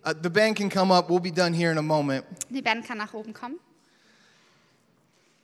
[0.05, 1.11] Uh, the band can come up.
[1.11, 2.25] We'll be done here in a moment.
[2.49, 3.59] Die Band kann nach oben kommen.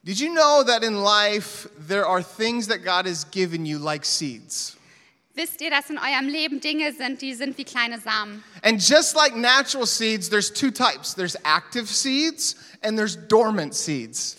[0.05, 4.05] Did you know that in life there are things that God has given you like
[4.05, 4.76] seeds?
[5.35, 8.45] Wisst ihr, dass in eurem Leben Dinge sind, die sind wie kleine Samen?
[8.62, 14.37] And just like natural seeds, there's two types there's active seeds and there's dormant seeds.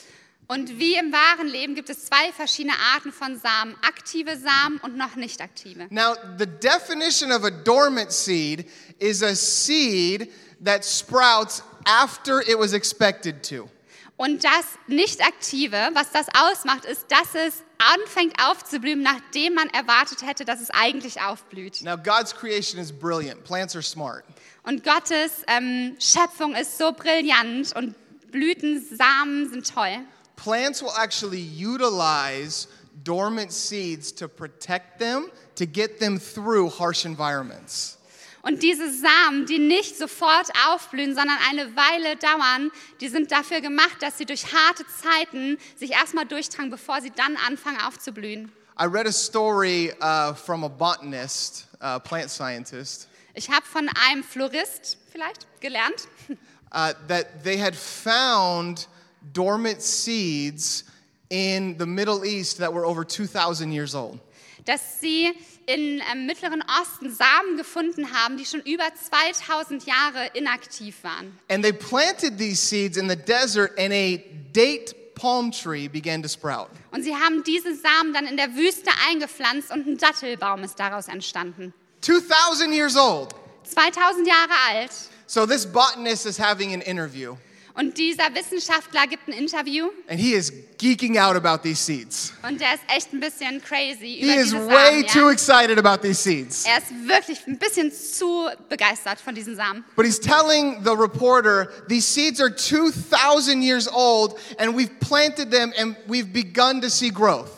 [0.48, 4.96] Und wie im wahren Leben gibt es zwei verschiedene Arten von Samen, aktive Samen und
[4.96, 5.88] noch nicht aktive.
[5.90, 10.32] Now, the definition of a dormant seed is a seed
[10.64, 13.68] that sprouts after it was expected to.
[14.16, 17.64] Und das nicht aktive, was das ausmacht, ist, dass es
[17.96, 21.82] anfängt aufzublühen, nachdem man erwartet hätte, dass es eigentlich aufblüht.
[21.82, 23.44] Now, God's creation is brilliant.
[23.44, 24.24] Plants are smart.
[24.64, 27.96] Und Gottes ähm, Schöpfung ist so brillant und
[28.32, 30.00] Blüten, Samen sind toll.
[30.36, 32.68] Plants will actually utilize
[33.04, 37.98] dormant seeds to protect them, to get them through harsh environments.
[38.46, 43.96] Und diese Samen, die nicht sofort aufblühen, sondern eine Weile dauern, die sind dafür gemacht,
[44.02, 48.52] dass sie durch harte Zeiten sich erstmal durchtragen, bevor sie dann anfangen aufzublühen.
[48.78, 54.24] I read a story uh, from a botanist, uh, plant scientist, Ich habe von einem
[54.24, 56.08] Florist vielleicht gelernt,
[56.72, 58.90] uh, that they had found
[59.32, 60.84] dormant seeds
[61.30, 64.20] in the Middle East that were over 2,000 years old.
[64.66, 65.34] dass sie
[65.66, 71.38] im ähm, Mittleren Osten Samen gefunden haben, die schon über 2000 Jahre inaktiv waren.
[71.50, 74.18] And they planted these seeds in the desert, and a
[74.54, 76.70] date palm tree began to sprout.
[76.92, 81.08] Und sie haben diese Samen dann in der Wüste eingepflanzt und ein Dattelbaum ist daraus
[81.08, 81.74] entstanden.
[82.02, 83.34] 2,000 years old.
[83.64, 84.92] 2000 Jahre alt.
[85.26, 87.36] So this botanist is having an interview,
[87.76, 92.32] Und dieser Wissenschaftler gibt ein Interview and he is geeking out about these seeds.
[92.48, 95.08] und der ist echt ein bisschen crazy He über is diese way Samen.
[95.08, 95.32] too Ja?
[95.32, 96.66] excited about these seeds.
[96.66, 99.84] Er ist wirklich ein bisschen zu begeistert von diesen Samen.
[99.96, 105.74] But he's telling the reporter, these seeds are 2,000 years old, and we've planted them
[105.80, 107.50] and we've begun to see growth.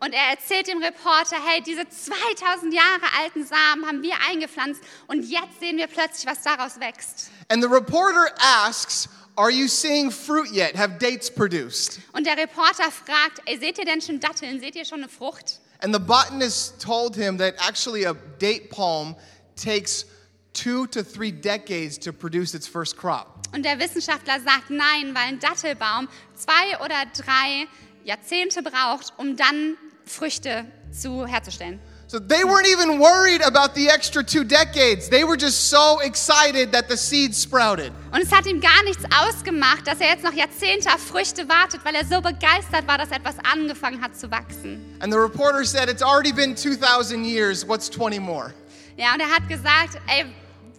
[0.00, 5.22] Und er erzählt dem Reporter, hey, diese 2000 Jahre alten Samen haben wir eingepflanzt und
[5.22, 7.30] jetzt sehen wir plötzlich, was daraus wächst.
[7.48, 8.34] And the reporter
[8.66, 10.76] asks, Are you seeing fruit yet?
[10.76, 12.00] Have dates produced?
[12.12, 14.60] Und der Reporter fragt, seht ihr denn schon Datteln?
[14.60, 15.60] Seht ihr schon eine Frucht?
[15.80, 19.16] And the botanist told him that actually a date palm
[19.56, 20.04] takes
[20.52, 23.40] two to three decades to produce its first crop.
[23.54, 27.66] Und der Wissenschaftler sagt nein, weil ein Dattelbaum zwei oder drei
[28.04, 31.80] Jahrzehnte braucht, um dann Früchte zu herzustellen.
[32.12, 35.08] So they weren't even worried about the extra two decades.
[35.08, 37.90] They were just so excited that the seeds sprouted.
[38.12, 41.82] Und es hat ihm gar nichts ausgemacht, dass er jetzt noch Jahrzehnte auf Früchte wartet,
[41.86, 44.94] weil er so begeistert war, dass etwas angefangen hat zu wachsen.
[45.00, 47.66] And the reporter said, It's already been 2,000 years.
[47.66, 48.52] What's 20 more?
[48.98, 50.26] Ja, und er hat gesagt, ey,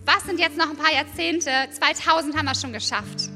[0.06, 1.50] was sind jetzt noch ein paar Jahrzehnte?
[1.72, 3.32] 2000 haben wir schon geschafft.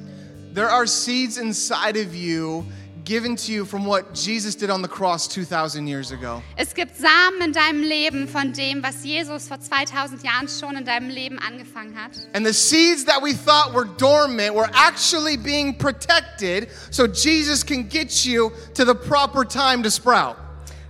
[0.54, 2.64] There are seeds inside of you
[3.08, 6.44] given to you from what Jesus did on the cross 2,000 years ago.
[6.58, 10.84] Es gibt Samen in deinem Leben von dem, was Jesus vor 2000 Jahren schon in
[10.84, 12.12] deinem Leben angefangen hat.
[12.34, 17.88] And the seeds that we thought were dormant were actually being protected so Jesus can
[17.88, 20.47] get you to the proper time to sprout.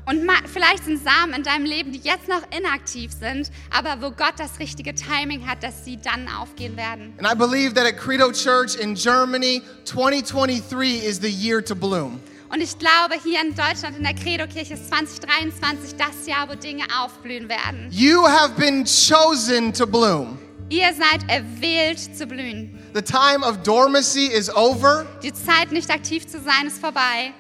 [0.08, 4.36] Und vielleicht sind Samen in deinem Leben, die jetzt noch inaktiv sind, aber wo Gott
[4.38, 7.14] das richtige Timing hat, dass sie dann aufgehen werden.
[7.18, 12.22] And I believe that at Credo Church in Germany, 2023 is the year to bloom.
[12.50, 16.86] Und ich glaube, hier in Deutschland in der Credo-Kirche ist 2023 das Jahr, wo Dinge
[17.04, 17.90] aufblühen werden.
[17.92, 20.40] You have been chosen to bloom.
[20.70, 22.80] Ihr seid erwählt zu blühen.
[22.94, 25.06] The time of dormancy is over.
[25.22, 27.34] Die Zeit, nicht aktiv zu sein, ist vorbei.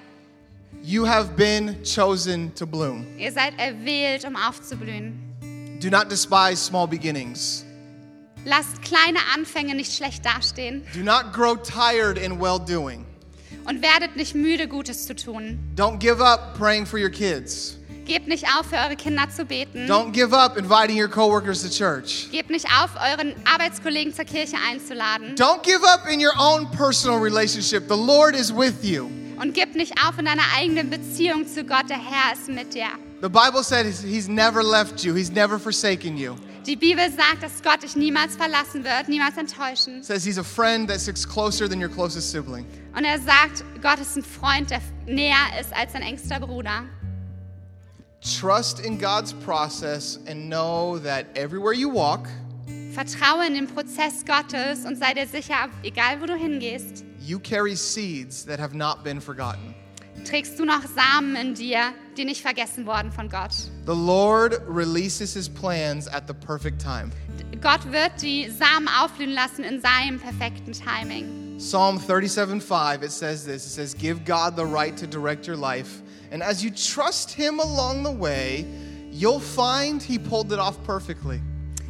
[0.88, 3.06] You have been chosen to bloom.
[3.18, 5.20] Ihr seid erwählt, um aufzublühen.
[5.82, 7.66] Do not despise small beginnings.
[8.46, 13.06] Lasst kleine Anfänge nicht schlecht dastehen Do not grow tired in well doing.
[13.66, 15.60] und werdet nicht müde, Gutes zu tun.
[15.76, 17.76] Don't give up praying for your kids.
[18.06, 19.88] Gebt nicht auf, für eure Kinder zu beten.
[19.90, 22.30] Don't give up inviting your coworkers to church.
[22.32, 25.36] Gebt nicht auf, euren Arbeitskollegen zur Kirche einzuladen.
[25.36, 27.90] Don't give up in your own personal relationship.
[27.90, 29.27] The Lord is with you.
[29.40, 31.90] Und gib nicht auf in deiner eigenen Beziehung zu Gott.
[31.90, 32.88] Der Herr ist mit dir.
[33.22, 36.36] The Bible said he's- never left you, He's never forsaken you.
[36.66, 40.04] Die Bibel sagt, dass Gott dich niemals verlassen wird, niemals enttäuschen.
[40.04, 42.66] Says He's a friend that sticks closer than your closest sibling.
[42.96, 46.84] Und er sagt, Gott ist ein Freund, der näher ist als dein engster Bruder.
[48.22, 52.28] Trust in God's process and know that everywhere you walk,
[52.94, 57.76] Vertraue in den Prozess Gottes und sei dir sicher, egal wo du hingehst, you carry
[57.76, 59.76] seeds that have not been forgotten.
[60.26, 63.52] trägst du noch Samen in dir, die nicht vergessen wurden von Gott.
[63.86, 67.12] The Lord releases His plans at the perfect time.
[67.62, 71.58] Gott wird die Samen aufblühen lassen in seinem perfekten Timing.
[71.58, 76.02] Psalm 37:5 it says this it says give God the right to direct your life
[76.32, 78.64] and as you trust him along the way
[79.12, 81.42] you'll find he pulled it off perfectly.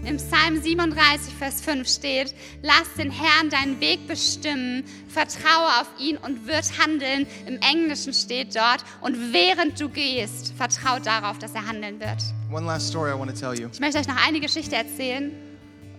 [0.06, 6.18] Im Psalm 37, Vers 5 steht, lass den Herrn deinen Weg bestimmen, vertraue auf ihn
[6.18, 7.26] und wird handeln.
[7.46, 12.18] Im Englischen steht dort, und während du gehst, vertraue darauf, dass er handeln wird.
[12.52, 13.70] One last story I want to tell you.
[13.74, 15.32] Ich möchte euch noch eine Geschichte erzählen.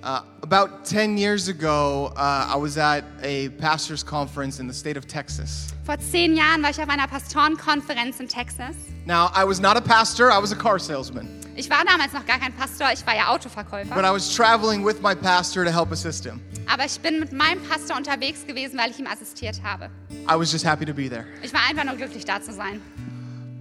[0.00, 4.96] Uh, about 10 years ago, uh, I was at a pastor's conference in the state
[4.96, 5.74] of Texas.
[5.84, 8.76] Vor zehn Jahren war ich auf einer Pastorenkonferenz in Texas.
[9.08, 12.26] Now, I was not a pastor, I was a car salesman, Ich war damals noch
[12.26, 13.94] gar kein Pastor, ich war ja Autoverkäufer.
[13.94, 16.42] but I was traveling with my pastor to help assist him.
[16.70, 19.88] Aber ich bin mit meinem Pastor unterwegs gewesen, weil ich ihm assistiert habe.
[20.30, 21.24] I was just happy to be there.
[21.42, 22.82] Ich war einfach nur glücklich, da zu sein.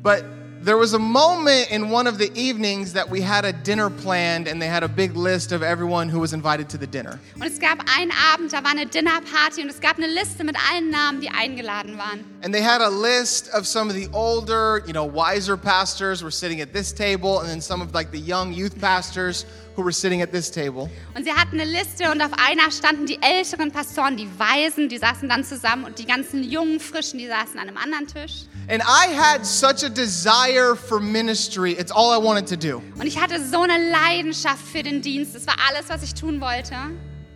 [0.04, 0.26] But
[0.62, 4.48] there was a moment in one of the evenings that we had a dinner planned
[4.48, 7.20] and they had a big list of everyone who was invited to the dinner.
[7.36, 10.56] Und es gab einen Abend, da war eine Dinnerparty und es gab eine Liste mit
[10.70, 12.26] allen Namen, die eingeladen waren.
[12.44, 16.32] And they had a list of some of the older, you know, wiser pastors were
[16.32, 19.46] sitting at this table and then some of like the young youth pastors
[19.78, 20.90] who were sitting at this table.
[21.16, 24.98] Und sie hatten eine Liste und auf einer standen die älteren Pastoren, die Weisen, die
[24.98, 28.46] saßen dann zusammen und die ganzen jungen, frischen, die saßen an einem anderen Tisch.
[28.70, 31.74] And I had such a desire for ministry.
[31.74, 32.82] It's all I wanted to do.
[33.00, 35.36] Und ich hatte so eine Leidenschaft für den Dienst.
[35.36, 36.76] Das war alles, was ich tun wollte.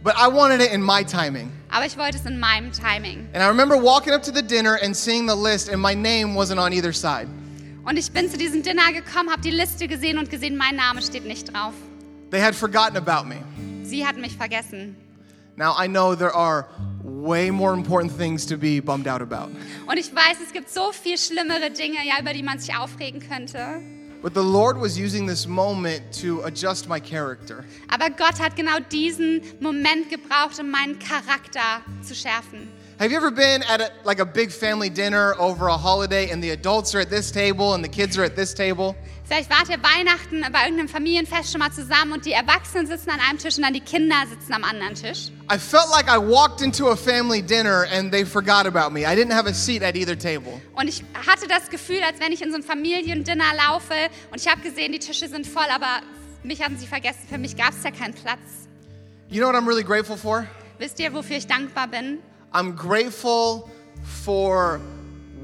[0.03, 1.51] But I wanted it in my timing.
[1.69, 3.29] Aber ich wollte es in meinem Timing.
[3.33, 6.35] And I remember walking up to the dinner and seeing the list, and my name
[6.35, 7.27] wasn't on either side.
[7.85, 11.01] Und ich bin zu diesem Dinner gekommen, habe die Liste gesehen und gesehen, mein Name
[11.01, 11.73] steht nicht drauf.
[12.31, 13.43] They had forgotten about me.
[13.83, 14.95] Sie hatten mich vergessen.
[15.57, 16.69] Now, I know there are
[17.03, 19.51] way more important things to be bummed out about.
[19.85, 23.19] Und ich weiß, es gibt so viel schlimmere Dinge, ja, über die man sich aufregen
[23.19, 23.81] könnte.
[24.21, 27.65] But the Lord was using this moment to adjust my character.
[27.89, 32.69] Aber Gott hat genau diesen Moment gebraucht, um meinen Charakter zu schärfen.
[32.99, 36.41] Have you ever been at a, like a big family dinner over a holiday and
[36.41, 38.95] the adults are at this table and the kids are at this table?
[39.31, 43.21] Vielleicht wart ihr Weihnachten bei irgendeinem Familienfest schon mal zusammen und die Erwachsenen sitzen an
[43.21, 45.31] einem Tisch und dann die Kinder sitzen am anderen Tisch.
[45.49, 49.05] I felt like I walked into a family dinner and they forgot about me.
[49.05, 50.59] I didn't have a seat at either table.
[50.75, 53.93] Und ich hatte das Gefühl, als wenn ich in so ein Familiendinner laufe
[54.31, 56.01] und ich habe gesehen, die Tische sind voll, aber
[56.43, 57.21] mich hatten sie vergessen.
[57.29, 58.67] Für mich gab es ja keinen Platz.
[59.29, 60.45] You know what I'm really grateful for?
[60.77, 62.19] Wisst ihr, wofür ich dankbar bin?
[62.51, 63.63] I'm grateful
[64.25, 64.81] for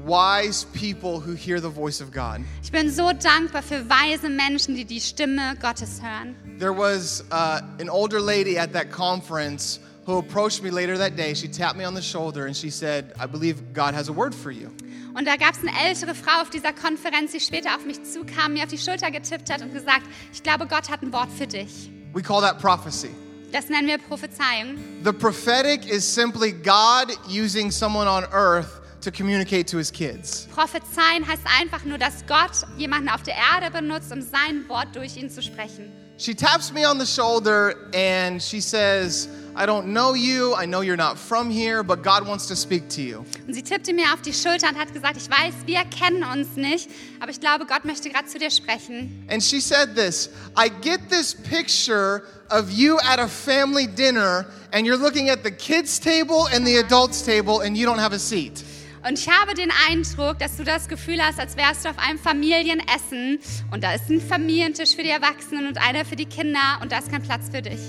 [0.04, 2.42] wise people who hear the voice of God.
[2.62, 6.34] Ich bin so dankbar für weise Menschen, die die Stimme Gottes hören.
[6.58, 11.34] There was uh, an older lady at that conference who approached me later that day.
[11.34, 14.34] She tapped me on the shoulder and she said, I believe God has a word
[14.34, 14.70] for you.
[15.14, 18.52] Und da gab es eine ältere Frau auf dieser Konferenz, die später auf mich zukam,
[18.52, 21.46] mir auf die Schulter getippt hat und gesagt, ich glaube, Gott hat ein Wort für
[21.46, 21.90] dich.
[22.12, 23.10] We call that prophecy.
[23.52, 24.76] Das nennen wir Prophezeiung.
[25.04, 30.48] The prophetic is simply God using someone on earth to communicate to his kids.
[30.54, 35.16] Prophezeien heißt einfach nur, dass Gott jemanden auf der Erde benutzt, um sein Wort durch
[35.16, 35.92] ihn zu sprechen.
[36.20, 40.52] She taps me on the shoulder and she says, I don't know you.
[40.54, 43.24] I know you're not from here, but God wants to speak to you.
[43.46, 46.56] Und sie tippte mir auf die Schulter und hat gesagt, ich weiß, wir kennen uns
[46.56, 46.90] nicht,
[47.20, 49.24] aber ich glaube, Gott möchte gerade zu dir sprechen.
[49.28, 54.86] And she said this I get this picture of you at a family dinner, and
[54.86, 58.18] you're looking at the kids' table and the adults' table, and you don't have a
[58.18, 58.64] seat.
[59.08, 62.18] Und ich habe den Eindruck, dass du das Gefühl hast, als wärst du auf einem
[62.18, 63.38] Familienessen
[63.70, 66.98] und da ist ein Familientisch für die Erwachsenen und einer für die Kinder und da
[66.98, 67.80] ist kein Platz für dich.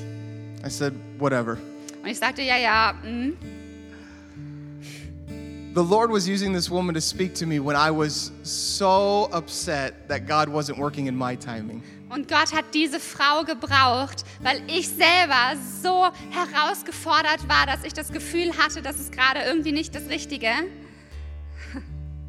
[0.65, 1.57] I said, Whatever.
[2.01, 3.33] Und ich sagte, ja, ja, mm.
[5.75, 10.07] The Lord was using this woman to speak to me when I was so upset
[10.07, 11.83] that God wasn't working in my timing.
[12.09, 18.13] Und Gott hat diese Frau gebraucht, weil ich selber so herausgefordert war, dass ich das
[18.13, 20.49] Gefühl hatte, das ist gerade irgendwie nicht das Richtige.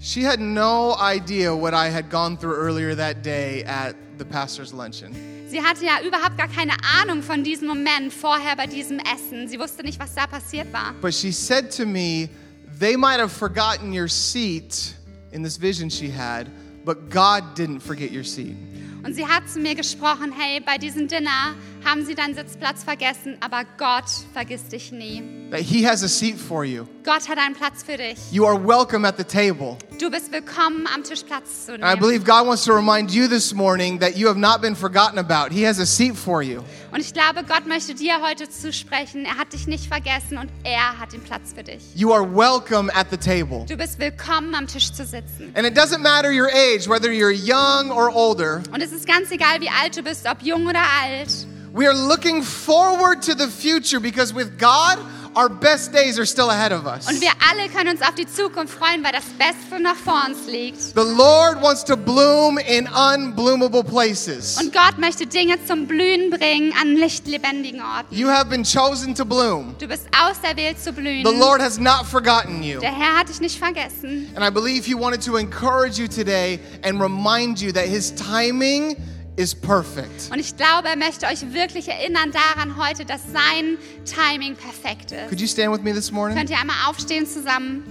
[0.03, 4.73] She had no idea what I had gone through earlier that day at the pastor's
[4.73, 5.13] luncheon.
[5.51, 9.47] Sie hatte ja überhaupt gar keine Ahnung von diesem Moment vorher bei diesem Essen.
[9.47, 10.95] Sie wusste nicht, was da passiert war.
[11.03, 12.31] But she said to me,
[12.79, 14.95] They might have forgotten your seat
[15.33, 16.47] in this vision she had,
[16.87, 18.57] but God didn't forget your seat.
[19.03, 23.37] Und sie hat zu mir gesprochen, hey, bei diesem Dinner haben sie deinen Sitzplatz vergessen,
[23.41, 25.23] aber Gott vergisst dich nie.
[25.57, 26.85] He has a seat for you.
[27.05, 28.17] Gott hat einen Platz für dich.
[28.31, 29.77] You are welcome at the table.
[29.99, 32.01] Du bist willkommen, am Tisch Platz zu And I nehmen.
[32.01, 35.53] believe God wants to remind you this morning that you have not been forgotten about.
[35.53, 36.63] He has a seat for you.
[36.93, 39.25] Und ich glaube, Gott möchte dir heute zusprechen.
[39.25, 41.83] Er hat dich nicht vergessen und er hat den Platz für dich.
[41.95, 43.65] You are welcome at the table.
[43.69, 45.53] Du bist willkommen, am Tisch zu sitzen.
[45.55, 48.63] And it doesn't matter your age, whether you're young or older.
[48.73, 51.47] Und es ist ganz egal, wie alt du bist, ob jung oder alt.
[51.73, 54.99] We are looking forward to the future because with God,
[55.37, 57.07] our best days are still ahead of us.
[57.07, 60.49] Und wir alle können uns auf die Zukunft freuen, weil das Beste noch vor uns
[60.49, 60.81] liegt.
[60.81, 64.59] The Lord wants to bloom in unbloomable places.
[64.61, 68.13] Und Gott möchte Dinge zum Blühen bringen an lichtlebendigen Orten.
[68.13, 69.77] You have been chosen to bloom.
[69.79, 71.25] Du bist auserwählt zu blühen.
[71.25, 72.81] The Lord has not forgotten you.
[72.81, 74.29] Der Herr hat dich nicht vergessen.
[74.35, 78.97] And I believe He wanted to encourage you today and remind you that His timing
[79.41, 80.31] is perfect.
[80.31, 85.29] Und ich glaube, er möchte euch wirklich erinnern daran heute, dass sein Timing perfekt ist.
[85.29, 86.37] Could you stand with me this morning?
[86.37, 87.85] Könnt ihr einmal aufstehen zusammen?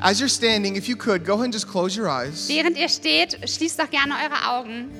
[0.00, 2.48] As you're standing, if you could, go ahead and just close your eyes.
[2.48, 4.90] Während ihr steht, schließt doch gerne eure Augen.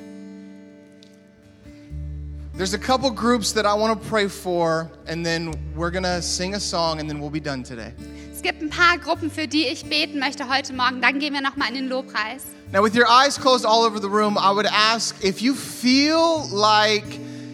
[2.56, 6.22] There's a couple groups that I want to pray for, and then we're going to
[6.22, 7.92] sing a song, and then we'll be done today.
[8.32, 11.00] Es gibt ein paar Gruppen, für die ich beten möchte heute Morgen.
[11.00, 12.44] Dann gehen wir nochmal in den Lobpreis.
[12.74, 16.48] Now, with your eyes closed all over the room, I would ask if you feel
[16.48, 17.04] like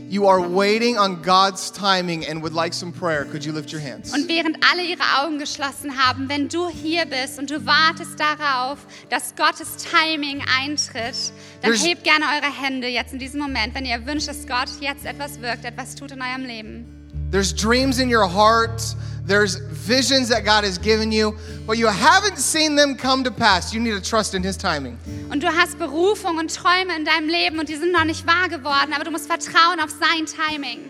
[0.08, 3.82] you are waiting on God's timing and would like some prayer, could you lift your
[3.82, 4.14] hands?
[4.14, 8.78] Und während alle ihre Augen geschlossen haben, wenn du hier bist und du wartest darauf,
[9.10, 13.84] dass Gottes Timing eintritt, dann There's- hebt gerne eure Hände jetzt in diesem Moment, wenn
[13.84, 16.99] ihr wünscht, dass Gott jetzt etwas wirkt, etwas tut in eurem Leben.
[17.30, 18.82] There's dreams in your heart,
[19.24, 23.72] there's visions that God has given you, but you haven't seen them come to pass.
[23.72, 24.98] You need to trust in His timing.
[25.30, 28.48] Und du hast Berufung und Träume in deinem Leben und die sind noch nicht wahr
[28.48, 30.80] geworden, aber du musst vertrauen auf sein Timing.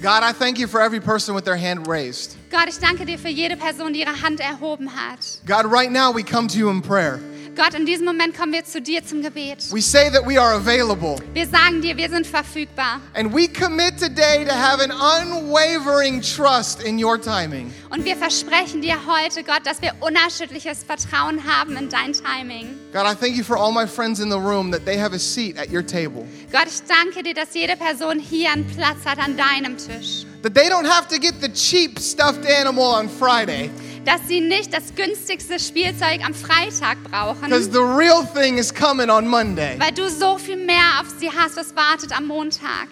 [0.00, 2.36] God, I thank you for every person with their hand raised.
[2.50, 5.40] Gott, ich danke dir für jede Person, die ihre Hand erhoben hat.
[5.46, 7.20] God, right now we come to you in prayer.
[7.58, 9.72] Gott, in diesem Moment kommen wir zu dir zum Gebet.
[9.72, 11.16] We say that we are available.
[11.34, 13.00] Wir sagen dir, wir sind verfügbar.
[13.14, 17.72] And we commit today to have an unwavering trust in your timing.
[17.90, 22.78] Und wir versprechen dir heute, Gott, dass wir unerschütterliches Vertrauen haben in dein Timing.
[22.92, 25.18] God, I thank you for all my friends in the room that they have a
[25.18, 26.28] seat at your table.
[26.52, 30.24] Gott, ich danke dir, dass jede Person hier einen Platz hat an deinem Tisch.
[30.42, 33.72] That they don't have to get the cheap stuffed animal on Friday,
[34.10, 39.10] Dass sie nicht das günstigste Spielzeug am Freitag brauchen, because the real thing is coming
[39.10, 39.76] on Monday.
[39.78, 42.88] weil du so viel mehr auf sie hast, was wartet am Montag.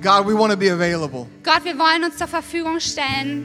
[0.00, 1.26] God, we want to be available.
[1.42, 3.44] Gott, wir wollen uns zur Verfügung stellen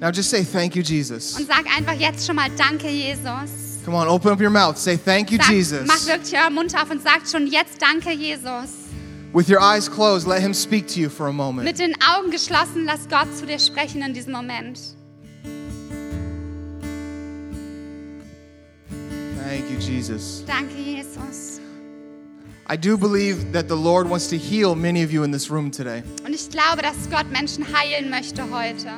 [0.00, 1.36] Now just say thank you, Jesus.
[1.38, 3.80] und sag einfach jetzt schon mal Danke, Jesus.
[3.84, 4.76] Come on, open up your mouth.
[4.78, 6.06] Say thank you, Sag, mach Jesus.
[6.06, 8.70] wirklich euren Mund auf und sagt schon jetzt Danke, Jesus.
[9.32, 11.64] With your eyes closed, let Him speak to you for a moment.
[11.64, 14.78] Mit den Augen geschlossen, lass Gott zu dir sprechen in diesem Moment.
[19.52, 20.42] Thank you, Jesus.
[20.46, 21.60] Danke, Jesus.
[22.66, 25.70] I do believe that the Lord wants to heal many of you in this room
[25.70, 26.02] today.
[26.24, 28.88] Und ich glaube, dass Gott Menschen heilen möchte heute.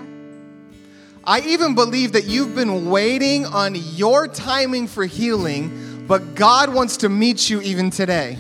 [1.27, 5.73] I even believe that you've been waiting on your timing for healing,
[6.07, 8.39] but God wants to meet you even today.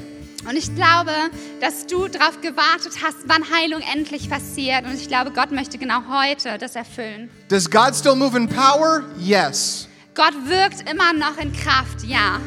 [0.48, 1.10] Und ich glaube,
[1.60, 4.84] dass du darauf gewartet hast, wann Heilung endlich passiert.
[4.84, 7.28] Und ich glaube, Gott möchte genau heute das erfüllen.
[7.48, 9.02] Does God still move in power?
[9.18, 9.88] Yes.
[10.14, 12.38] Gott wirkt immer noch in Kraft, ja.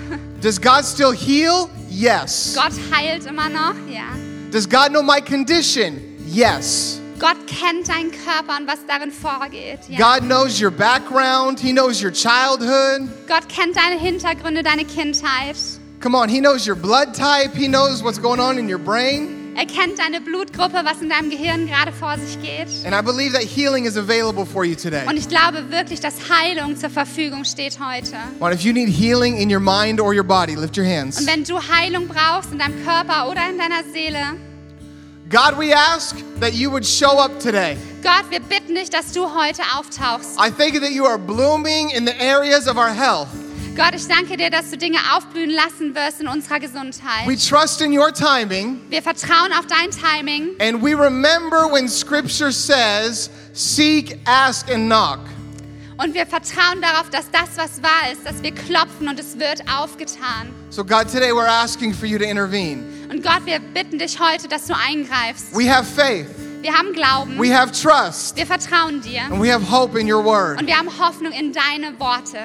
[0.41, 1.67] Does God still heal?
[1.89, 2.55] Yes.
[2.55, 4.05] Gott heilt immer noch, ja.
[4.51, 5.99] Does God know my condition?
[6.25, 7.01] Yes.
[7.19, 9.79] Gott kennt deinen Körper und was darin vorgeht.
[9.89, 9.97] Ja.
[9.97, 13.09] God knows your background, He knows your childhood.
[13.27, 15.57] Gott kennt deine Hintergründe, deine Kindheit.
[15.99, 19.36] Come on, He knows your blood type, He knows what's going on in your brain.
[19.57, 22.67] Er kennt deine Blutgruppe, was in deinem Gehirn gerade vor sich geht.
[22.85, 25.03] And I believe that healing is available for you today.
[25.07, 28.17] Und ich glaube wirklich, dass Heilung zur Verfügung steht heute.
[28.39, 31.19] On, if you need healing in your mind or your body, lift your hands.
[31.19, 34.37] Und wenn du Heilung brauchst in deinem Körper oder in deiner Seele,
[35.27, 37.77] God, we ask that you would show up today.
[38.03, 40.37] Gott, wir bitten dich, dass du heute auftauchst.
[40.39, 43.29] I thank you that you are blooming in the areas of our health.
[43.77, 47.27] Gott, ich danke dir, dass du Dinge aufblühen lassen wirst in unserer Gesundheit.
[47.27, 52.51] We trust in your timing, Wir vertrauen auf dein Timing and we remember when Scripture
[52.51, 55.19] says, Seek, ask, and knock.
[55.99, 59.61] und wir vertrauen darauf, dass das, was wahr ist, dass wir klopfen und es wird
[59.71, 60.49] aufgetan.
[60.71, 62.83] So, God, today we're asking for you to intervene.
[63.11, 65.55] Und Gott, wir bitten dich heute, dass du eingreifst.
[65.55, 66.25] We have faith,
[66.63, 70.23] Wir haben Glauben, we have trust, wir vertrauen dir and we have hope in your
[70.23, 70.59] word.
[70.59, 72.39] und wir haben Hoffnung in deine Worte.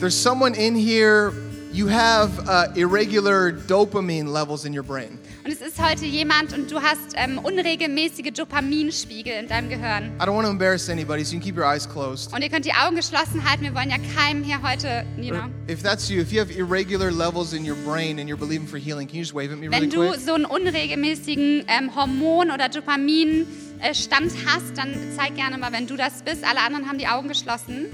[0.00, 1.32] There's someone in here,
[1.72, 5.18] you have uh, irregular dopamine levels in your brain.
[5.44, 10.10] Und es ist heute jemand und du hast ähm, unregelmäßige Dopaminspiegel in deinem Gehirn.
[10.18, 12.32] I don't want to embarrass anybody, so you can keep your eyes closed.
[12.34, 13.62] Und ihr könnt die Augen geschlossen halten.
[13.62, 15.44] Wir wollen ja keinem hier heute, you know.
[15.68, 18.78] If that's you, if you have irregular levels in your brain and you're believing for
[18.78, 20.20] healing, can you just wave at me really Wenn du quick?
[20.20, 26.22] so einen unregelmäßigen ähm, Hormon- oder Dopaminstand hast, dann zeig gerne mal, wenn du das
[26.22, 26.42] bist.
[26.44, 27.86] Alle anderen haben die Augen geschlossen.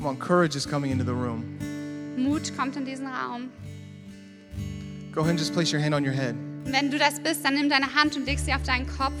[0.00, 1.58] Come on, courage is coming into the room.
[2.16, 3.50] Mut kommt in diesen Raum.
[5.12, 6.34] Go ahead and just place your hand on your head.
[6.64, 9.12] Wenn du das bist, dann nimm deine Hand und leg sie auf deinen Kopf.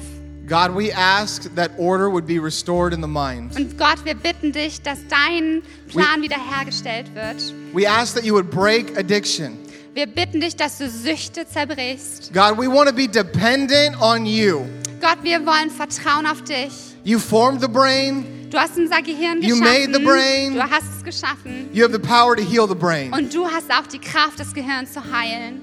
[0.46, 3.54] God, we ask that order would be restored in the mind.
[3.56, 7.36] Und Gott, wir bitten dich, dass dein Plan wiederhergestellt wird.
[7.74, 9.58] We ask that you would break addiction.
[9.92, 12.32] Wir bitten dich, dass du Süchte zerbrichst.
[12.32, 14.64] God, we want to be dependent on you.
[15.02, 16.72] Gott, wir wollen vertrauen auf dich.
[17.04, 20.54] You formed the brain, Du hast unser Gehirn You made the brain.
[20.54, 21.68] Du hast es geschaffen.
[21.72, 23.12] you have the power to heal the brain.
[23.12, 25.60] Und du hast auch die Kraft, das Gehirn zu heilen.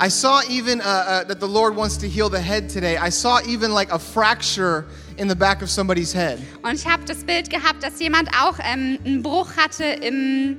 [0.00, 2.96] I saw even uh, uh, that the Lord wants to heal the head today.
[2.96, 6.40] I saw even like a fracture in the back of somebody's head.
[6.62, 10.56] Und ich habe das Bild gehabt, dass jemand auch ähm, einen Bruch hatte im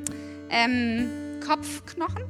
[0.49, 1.09] ähm,
[1.45, 2.23] Kopfknochen.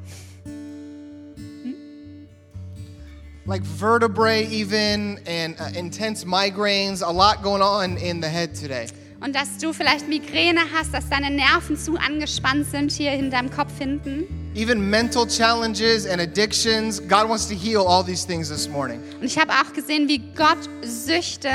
[3.48, 8.88] like vertebrae, even, and uh, intense migraines, a lot going on in the head today.
[9.22, 13.50] Und dass du vielleicht Migräne hast, dass deine Nerven zu angespannt sind hier in deinem
[13.50, 14.26] Kopf hinten.
[14.56, 17.00] Even mental challenges and addictions.
[17.02, 19.02] God wants to heal all these things this morning.
[19.20, 21.50] Und ich habe auch gesehen, wie Gott Süchte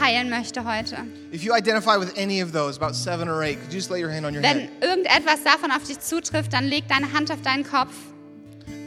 [0.00, 0.96] heilen möchte heute.
[1.32, 4.02] If you identify with any of those, about seven or eight, could you just lay
[4.02, 4.70] your hand on your Wenn head?
[4.82, 7.92] irgendetwas davon auf dich zutrifft, dann leg deine Hand auf deinen Kopf.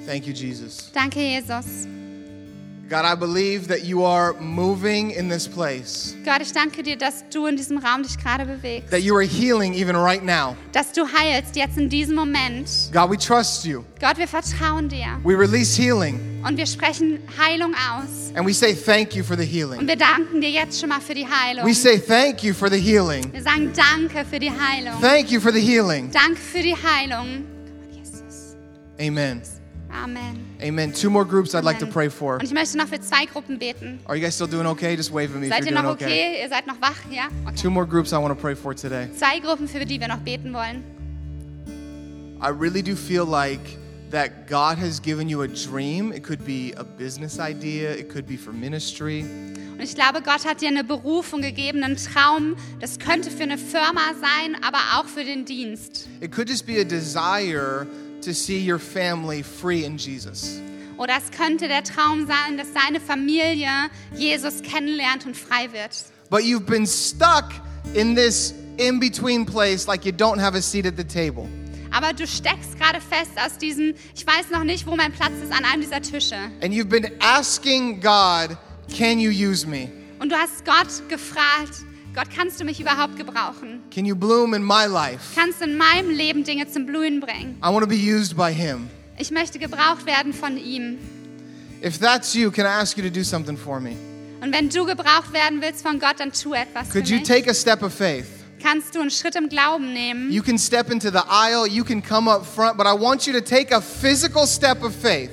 [0.05, 0.91] Thank you, Jesus.
[0.93, 1.87] Danke, Jesus.
[2.91, 7.23] God, I believe that you are moving in this place, Gott, ich danke dir, dass
[7.29, 8.91] du in diesem Raum dich gerade bewegst.
[8.91, 10.57] that you are healing even right now.
[10.73, 12.67] Dass du heilst jetzt in diesem Moment.
[12.91, 13.85] God, we trust you.
[14.01, 15.17] Gott, wir vertrauen dir.
[15.23, 18.33] We release healing, Und wir sprechen Heilung aus.
[18.35, 19.87] and we say thank you for the Und healing.
[19.87, 21.65] wir danken dir jetzt schon mal für die Heilung.
[21.65, 23.31] We say thank you for the healing.
[23.31, 24.99] Wir sagen Danke für die Heilung.
[24.99, 26.11] Thank you for the healing.
[26.11, 27.45] Danke für die Heilung.
[28.99, 29.41] Amen.
[29.89, 30.50] Amen.
[30.61, 30.93] Amen.
[30.93, 32.35] Two more groups I'd like to pray for.
[32.35, 33.99] Und ich möchte noch für zwei Gruppen beten.
[34.05, 34.95] Are you guys still doing okay?
[34.95, 36.05] Just wave at me if you're ihr doing noch okay.
[36.05, 36.41] okay?
[36.43, 36.97] Ihr seid noch wach?
[37.09, 37.29] Ja?
[37.45, 37.55] Okay.
[37.55, 39.09] Two more groups I want to pray for today.
[39.17, 40.83] Zwei Gruppen, für die wir noch beten wollen.
[42.41, 43.77] I really do feel like
[44.11, 46.11] that God has given you a dream.
[46.11, 49.21] It could be a business idea, it could be for ministry.
[49.71, 52.55] Und ich glaube, Gott hat dir eine Berufung gegeben, einen Traum.
[52.79, 56.07] Das könnte für eine Firma sein, aber auch für den Dienst.
[56.19, 57.87] It could just be a desire
[58.21, 60.59] to see your family free in Jesus.
[60.97, 63.67] Oder es könnte der Traum sein, dass deine Familie
[64.15, 65.91] Jesus kennenlernt und frei wird.
[66.29, 67.51] But you've been stuck
[67.93, 71.47] in this in between place like you don't have a seat at the table.
[71.91, 75.51] Aber du steckst gerade fest aus diesem, ich weiß noch nicht, wo mein Platz ist,
[75.51, 76.37] an einem dieser Tische.
[77.99, 78.57] God?
[80.19, 81.83] Und du hast Gott gefragt,
[82.13, 83.81] Gott, kannst du mich überhaupt gebrauchen?
[83.93, 85.33] Can you bloom in my life?
[85.33, 87.55] Kannst du in meinem Leben Dinge zum Blühen bringen?
[87.63, 88.89] I want to be used by Him.
[89.17, 90.97] Ich möchte gebraucht werden von ihm.
[91.83, 93.95] If that's you, can I ask you to do something for me?
[94.41, 97.27] Und wenn du gebraucht werden willst von Gott, dann tu etwas für Could you mich.
[97.27, 98.25] take a step of faith?
[98.61, 100.31] Kannst du einen Schritt im Glauben nehmen?
[100.31, 103.33] You can step into the aisle, you can come up front, but I want you
[103.33, 105.31] to take a physical step of faith.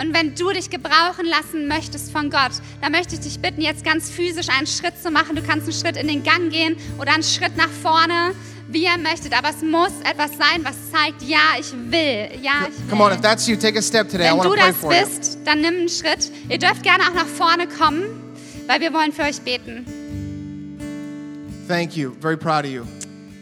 [0.00, 3.84] Und wenn du dich gebrauchen lassen möchtest von Gott, dann möchte ich dich bitten, jetzt
[3.84, 5.36] ganz physisch einen Schritt zu machen.
[5.36, 8.32] Du kannst einen Schritt in den Gang gehen oder einen Schritt nach vorne,
[8.68, 9.36] wie ihr möchtet.
[9.36, 12.40] Aber es muss etwas sein, was zeigt, ja, ich will.
[12.42, 12.88] Ja, ich will.
[12.88, 14.28] Come on, if that's you, take a step today.
[14.28, 15.00] I Wenn want du to pray das for you.
[15.04, 16.32] bist, dann nimm einen Schritt.
[16.48, 18.04] Ihr dürft gerne auch nach vorne kommen,
[18.66, 19.84] weil wir wollen für euch beten.
[21.68, 22.12] Thank you.
[22.22, 22.84] Very proud of you.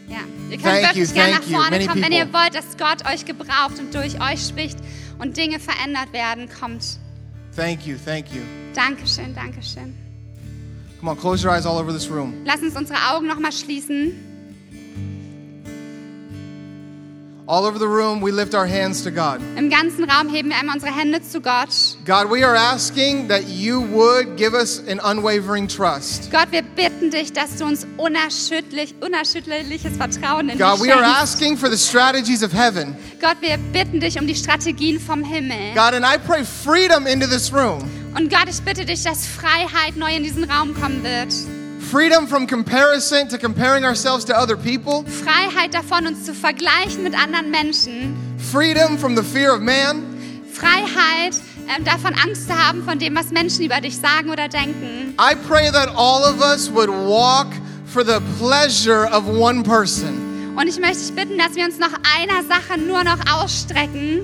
[0.09, 0.17] Ja.
[0.49, 1.57] Ihr könnt Thank wirklich you, gerne nach you.
[1.57, 2.41] vorne kommen, wenn ihr people.
[2.41, 4.77] wollt, dass Gott euch gebraucht und durch euch spricht
[5.19, 6.49] und Dinge verändert werden.
[6.49, 6.99] Kommt.
[7.55, 7.97] Thank you.
[8.03, 8.41] Thank you.
[8.73, 9.95] Dankeschön, Dankeschön.
[10.99, 12.33] Come on, close your eyes all over this room.
[12.45, 14.28] Lass uns unsere Augen nochmal schließen.
[17.51, 19.41] All over the room, we lift our hands to God.
[19.57, 21.69] Im ganzen Raum heben wir einmal unsere Hände zu Gott.
[22.05, 26.29] God, we are asking that you would give us an unwavering trust.
[26.31, 31.03] Gott, wir bitten dich, dass du uns unerschütterlich, unerschütterliches Vertrauen in God, dich we are
[31.03, 31.21] schenkst.
[31.23, 32.95] asking for the strategies of heaven.
[33.19, 35.73] Gott, wir bitten dich um die Strategien vom Himmel.
[35.73, 37.81] God, and I pray freedom into this room.
[38.15, 41.33] Und Gott, ich bitte dich, dass Freiheit neu in diesen Raum kommen wird.
[41.91, 45.03] Freedom from comparison to comparing ourselves to other people.
[45.05, 48.15] Freiheit davon, uns zu vergleichen mit anderen Menschen.
[48.51, 50.03] Freedom from the fear of man.
[50.53, 51.35] Freiheit
[51.67, 55.15] ähm, davon, Angst zu haben von dem, was Menschen über dich sagen oder denken.
[55.19, 57.47] I pray that all of us would walk
[57.87, 61.93] for the pleasure of one person, Und ich möchte dich bitten, dass wir uns nach
[62.17, 64.21] einer Sache nur noch ausstrecken.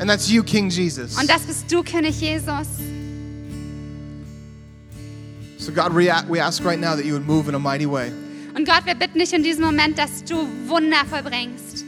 [0.00, 1.18] and that's you, King Jesus.
[1.18, 2.68] Und das bist du, König Jesus.
[5.58, 8.12] So, God, we ask right now that you would move in a mighty way.
[8.54, 11.84] Und Gott, wir bitten dich in diesem Moment, dass du Wunder vollbringst.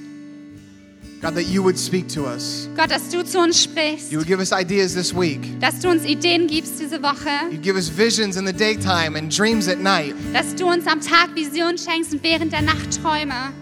[1.22, 2.68] God, that you would speak to us.
[2.76, 4.10] Gott, dass du zu uns sprichst.
[4.10, 5.60] You would give us ideas this week.
[5.60, 7.28] Dass du uns Ideen gibst diese Woche.
[7.50, 10.14] You'd give us visions in the daytime and dreams at night.
[10.32, 13.52] Dass du uns am Tag Visionen schenkst und während der Nacht Träume.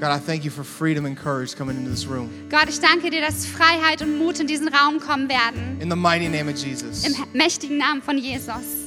[0.00, 2.28] God, I thank you for freedom and courage coming into this room.
[2.50, 5.78] Gott, ich danke dir, dass Freiheit und Mut in diesen Raum kommen werden.
[5.80, 7.06] In the mighty name of Jesus.
[7.06, 8.81] Im mächtigen Namen von Jesus.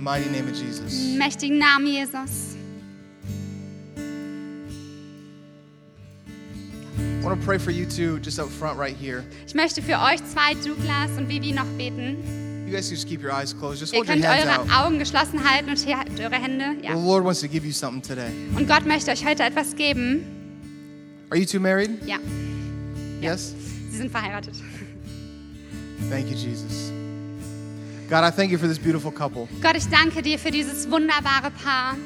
[0.00, 1.14] Mighty name of Jesus.
[1.18, 2.56] Mächtigen Namen Jesus.
[7.20, 9.24] I want to pray for you two just up front right here.
[9.46, 12.16] Ich möchte für euch zwei, Douglas und Vivi, noch beten.
[12.66, 13.80] You guys just keep your eyes closed.
[13.80, 14.86] Just Ihr hold your könnt hands eure out.
[14.86, 16.76] Augen geschlossen halten und eure Hände.
[16.80, 16.94] The Ja.
[16.94, 18.30] Lord wants to give you something today.
[18.56, 20.24] Und Gott möchte euch heute etwas geben.
[21.30, 21.90] Are you two married?
[22.06, 22.16] Ja,
[23.20, 23.54] Yes?
[23.90, 24.54] sie sind verheiratet.
[26.08, 26.90] Thank you, Jesus.
[28.10, 29.48] God, I thank you for this beautiful couple.
[29.62, 31.96] Gott, ich danke dir für dieses wunderbare Paar.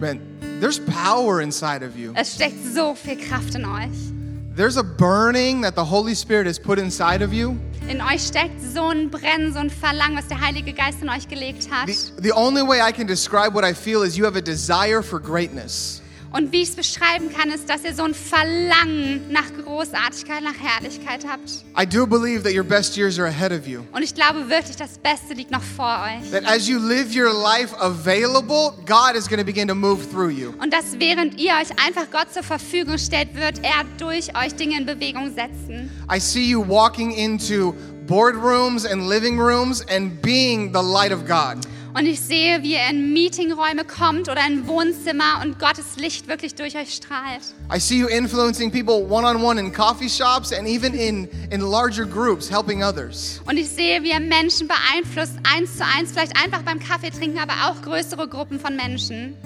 [0.00, 0.20] Man,
[0.60, 2.12] there's power inside of you.
[2.16, 4.12] Es steckt so viel Kraft in euch.
[4.56, 7.56] There's a burning that the Holy Spirit has put inside of you.
[7.88, 11.28] In euch steckt so ein Brennen, so ein Verlangen, was der Heilige Geist in euch
[11.28, 11.86] gelegt hat.
[11.86, 15.00] The, the only way I can describe what I feel is you have a desire
[15.00, 16.02] for greatness.
[16.34, 20.56] Und wie ich es beschreiben kann, ist, dass ihr so ein Verlangen nach Großartigkeit, nach
[20.58, 21.64] Herrlichkeit habt.
[21.80, 23.82] I do believe that your best years are ahead of you.
[23.92, 26.32] Und ich glaube wirklich, das Beste liegt noch vor euch.
[26.32, 30.30] That as you live your life available, God is going to begin to move through
[30.30, 30.52] you.
[30.60, 34.76] Und dass während ihr euch einfach Gott zur Verfügung stellt, wird er durch euch Dinge
[34.76, 35.88] in Bewegung setzen.
[36.12, 37.76] I see you walking into
[38.08, 41.64] boardrooms and living rooms and being the light of God.
[41.96, 46.56] Und ich sehe, wie ihr in Meetingräume kommt oder in Wohnzimmer und Gottes Licht wirklich
[46.56, 47.42] durch euch strahlt.
[47.72, 51.60] I see you influencing people one on one in coffee shops and even in, in
[51.60, 53.40] larger groups, helping others.
[53.46, 57.38] Und ich sehe, wie ihr Menschen beeinflusst, eins zu eins, vielleicht einfach beim Kaffee trinken,
[57.38, 59.36] aber auch größere Gruppen von Menschen.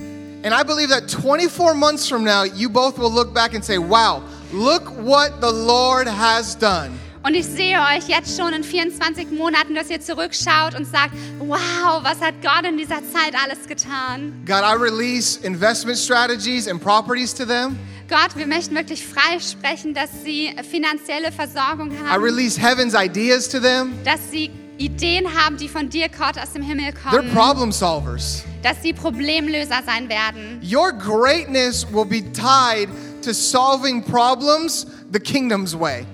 [0.43, 3.77] And I believe that 24 months from now, you both will look back and say,
[3.77, 4.23] wow,
[4.55, 6.99] look what the Lord has done.
[7.29, 12.03] Und ich sehe euch jetzt schon in 24 Monaten, dass ihr zurückschaut und sagt, wow,
[12.03, 14.33] was hat Gott in dieser Zeit alles getan?
[14.47, 17.79] God, I release investment strategies and properties to them.
[18.09, 23.47] Gott, wir möchten wirklich frei sprechen, dass sie finanzielle Versorgung I haben, release heaven's ideas
[23.47, 23.93] to them.
[24.07, 28.43] dass sie Ideen haben, die von dir, Gott, aus dem Himmel They're kommen, problem solvers.
[28.63, 30.63] dass sie Problemlöser sein werden.
[30.63, 32.89] Your greatness will be tied
[33.23, 36.07] to solving problems the kingdom's way.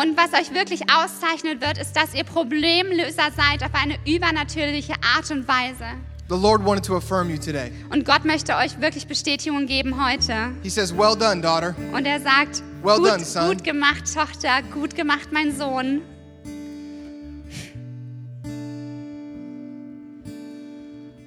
[0.00, 5.30] Und was euch wirklich auszeichnet wird, ist, dass ihr Problemlöser seid auf eine übernatürliche Art
[5.30, 5.84] und Weise.
[6.30, 7.70] The Lord wanted to affirm you today.
[7.90, 10.52] Und Gott möchte euch wirklich Bestätigung geben heute.
[10.62, 11.74] He says, Well done, daughter.
[11.92, 16.00] Und er sagt, Well gut, done, son." gut gemacht, Tochter, gut gemacht, mein Sohn.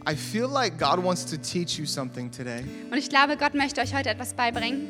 [0.10, 2.64] I feel like God wants to teach you something today.
[2.90, 4.88] Und ich glaube, Gott möchte euch heute etwas beibringen.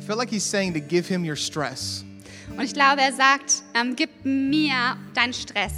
[0.00, 2.06] I feel like He's saying to give Him your stress.
[2.50, 5.72] Und ich glaube, er sagt, ähm, gib mir deinen Stress.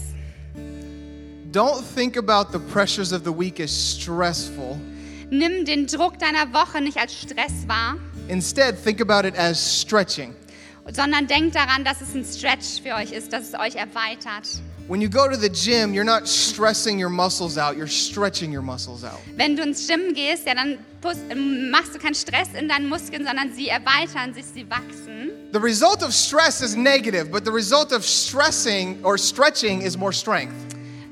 [1.53, 4.79] Don't think about the pressures of the week as stressful.
[5.31, 7.97] Nimm den Druck deiner Woche nicht als Stress wahr,
[8.29, 10.35] Instead, think about it as stretching.
[10.93, 14.61] sondern denk daran, dass es ein Stretch für euch ist, dass es euch erweitert.
[14.89, 18.63] When you go to the gym, you're not stressing your muscles out, you're stretching your
[18.63, 19.19] muscles out.
[19.37, 20.79] Wenn du ins Gym gehst, ja, dann
[21.71, 25.31] machst du keinen Stress in deinen Muskeln, sondern sie erweitern sich, sie wachsen.
[25.53, 30.13] The result of stress is negative, but the result of stressing or stretching is more
[30.13, 30.55] strength.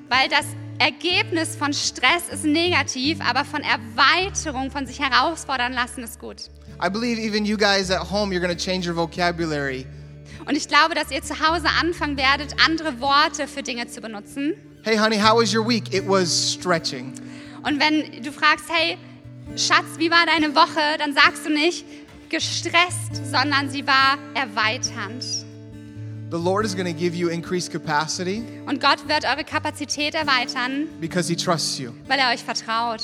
[0.09, 0.47] Weil das
[0.79, 6.51] Ergebnis von Stress ist negativ, aber von Erweiterung, von sich herausfordern lassen ist gut.
[6.83, 9.87] I believe even you guys at home, you're going to change your vocabulary.
[10.47, 14.55] Und ich glaube, dass ihr zu Hause anfangen werdet, andere Worte für Dinge zu benutzen.
[14.85, 15.93] Hey, honey, how was your week?
[15.93, 17.13] It was stretching.
[17.65, 18.99] Und wenn du fragst, hey,
[19.55, 20.99] Schatz, wie war deine Woche?
[20.99, 21.85] Dann sagst du nicht
[22.29, 25.23] gestresst, sondern sie war erweiternd.
[26.31, 30.89] The Lord is going to give you increased capacity Und Gott wird eure Kapazität erweitern,
[31.01, 31.93] because He trusts you.
[32.09, 33.01] weil er euch vertraut.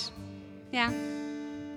[0.72, 0.88] Ja,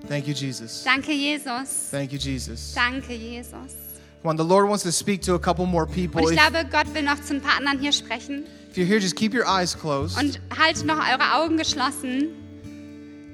[0.09, 0.84] Thank you, Jesus.
[0.84, 1.89] danke Jesus.
[1.91, 2.74] Thank you, Jesus.
[2.74, 3.74] Danke Jesus.
[4.22, 6.22] Come on, the Lord wants to speak to a couple more Und people.
[6.24, 8.43] ich If, glaube, Gott will noch zu ein paar anderen hier sprechen.
[8.72, 10.18] if you're here, just keep your eyes closed.
[10.18, 12.30] Und haltet noch eure Augen geschlossen.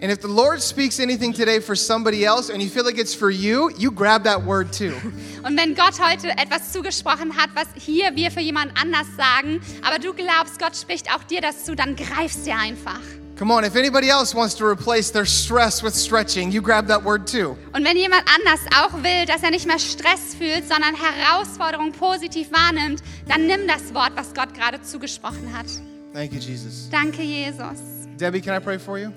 [0.01, 3.13] And if the Lord speaks anything today for somebody else and you feel like it's
[3.13, 4.95] for you, you grab that word too.
[5.43, 9.99] Und wenn Gott heute etwas zugesprochen hat, was hier wir für jemand anders sagen, aber
[9.99, 12.99] du glaubst, Gott spricht auch dir das zu, dann greifst dir einfach.
[13.37, 17.03] Come on, if anybody else wants to replace their stress with stretching, you grab that
[17.03, 17.55] word too.
[17.73, 22.51] Und wenn jemand anders auch will, dass er nicht mehr Stress fühlt, sondern Herausforderungen positiv
[22.51, 25.67] wahrnimmt, dann nimm das Wort, was Gott gerade zugesprochen hat.
[26.11, 26.89] Thank you, Jesus.
[26.89, 27.77] Danke, Jesus.
[28.19, 29.11] Debbie, can I pray for you?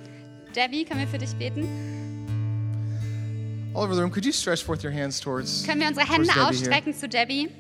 [0.55, 1.67] Debbie, können wir für dich beten?
[3.75, 6.29] All over the room, could you stretch forth your hands towards, Können wir unsere Hände
[6.29, 6.49] Debbie here?
[6.49, 7.51] ausstrecken zu Debbie?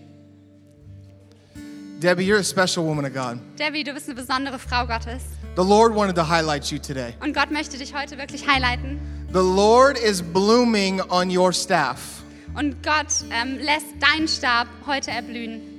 [2.00, 3.38] Debbie, you're a special woman of God.
[3.58, 5.22] Debbie, du bist eine besondere Frau Gottes.
[5.56, 7.14] The Lord wanted to highlight you today.
[7.20, 9.00] Und Gott möchte dich heute wirklich highlighten.
[9.32, 12.22] The Lord is blooming on your staff.
[12.54, 15.73] Und Gott ähm, lässt deinen Stab heute erblühen.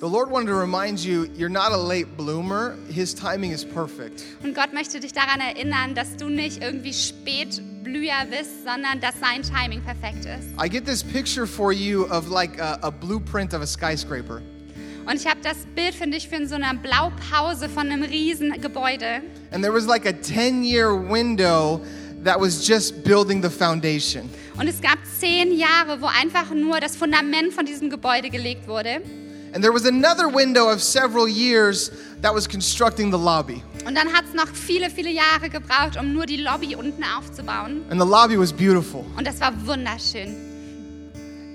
[0.00, 4.24] The Lord wanted to remind you you're not a late bloomer, His timing is perfect.
[4.42, 9.42] Und Gott möchte dich daran erinnern, dass du nicht irgendwie Spätblüher bist, sondern dass sein
[9.42, 10.48] Timing perfekt ist.
[10.58, 14.40] I get this picture for you of like a, a blueprint of a skyscraper.
[15.04, 19.20] Und ich habe das Bild für dich für so eine Blaupause von einem riesen Gebäude.
[19.50, 21.82] And there was like a 10 year window
[22.24, 24.30] that was just building the foundation.
[24.58, 29.02] Und es gab zehn Jahre, wo einfach nur das Fundament von diesem Gebäude gelegt wurde.
[29.52, 31.90] And there was another window of several years
[32.22, 33.62] that was constructing the lobby.
[33.86, 37.82] Und dann hat es noch viele, viele Jahre gebraucht, um nur die Lobby unten aufzubauen.
[37.90, 39.04] And the lobby was beautiful.
[39.16, 40.36] Und das war wunderschön.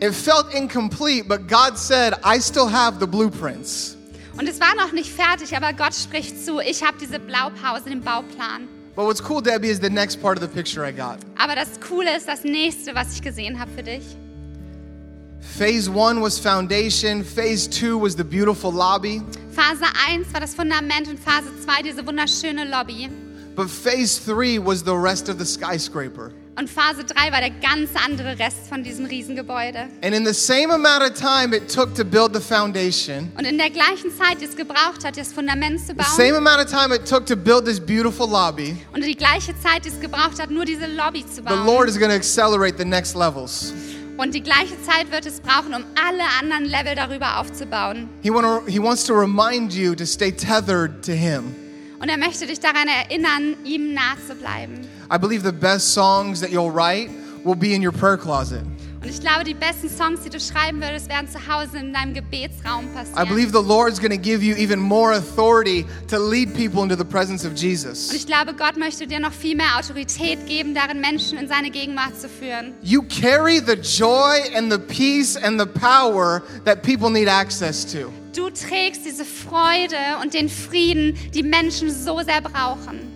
[0.01, 3.95] It felt incomplete, but God said, I still have the blueprints.
[4.37, 8.01] Und es war noch nicht fertig, aber Gott spricht zu, ich habe diese Blaupause, den
[8.01, 8.67] Bauplan.
[8.95, 11.19] But what's cool, Debbie, is the next part of the picture I got.
[11.37, 14.03] Aber das Coole ist das nächste, was ich gesehen habe für dich.
[15.45, 19.21] Phase one was foundation, phase two was the beautiful lobby,
[19.53, 23.09] Phase 1 war das Fundament und Phase 2 diese wunderschöne Lobby.
[23.55, 26.31] but phase three was the rest of the skyscraper.
[26.57, 29.87] Und Phase 3 war der ganz andere Rest von diesem Riesengebäude.
[30.01, 33.57] And in the same amount of time it took to build the foundation, Und in
[33.57, 36.93] der gleichen Zeit, die es gebraucht hat, das Fundament zu the same amount of time
[36.93, 40.49] it took to build this beautiful lobby, und die gleiche Zeit, die es gebraucht hat,
[40.49, 41.65] nur diese Lobby zu the bauen.
[41.65, 43.73] Lord is going to accelerate the next levels.
[44.17, 48.07] Und die gleiche Zeit wird es brauchen, um alle anderen Level darüber aufzubauen.
[48.21, 51.53] He, wanna, he wants to remind you to stay tethered to Him.
[51.99, 54.87] Und er möchte dich daran erinnern, ihm nah zu bleiben.
[55.11, 57.09] I believe the best songs that you'll write
[57.43, 58.63] will be in your prayer closet.
[59.05, 62.15] Und ich glaube, die besten Songs, die du schreiben würdest, werden zu Hause in deinem
[62.15, 63.27] Gebetsraum I passieren.
[63.29, 67.03] believe the Lord's going to give you even more authority to lead people into the
[67.03, 68.11] presence of Und Jesus.
[68.11, 72.19] ich glaube, Gott möchte dir noch viel mehr Autorität geben, darin Menschen in seine Gegenwart
[72.19, 72.73] zu führen.
[72.81, 78.11] You carry the joy and the peace and the power that people need access to.
[78.35, 83.14] Du trägst diese Freude und den Frieden, die Menschen so sehr brauchen.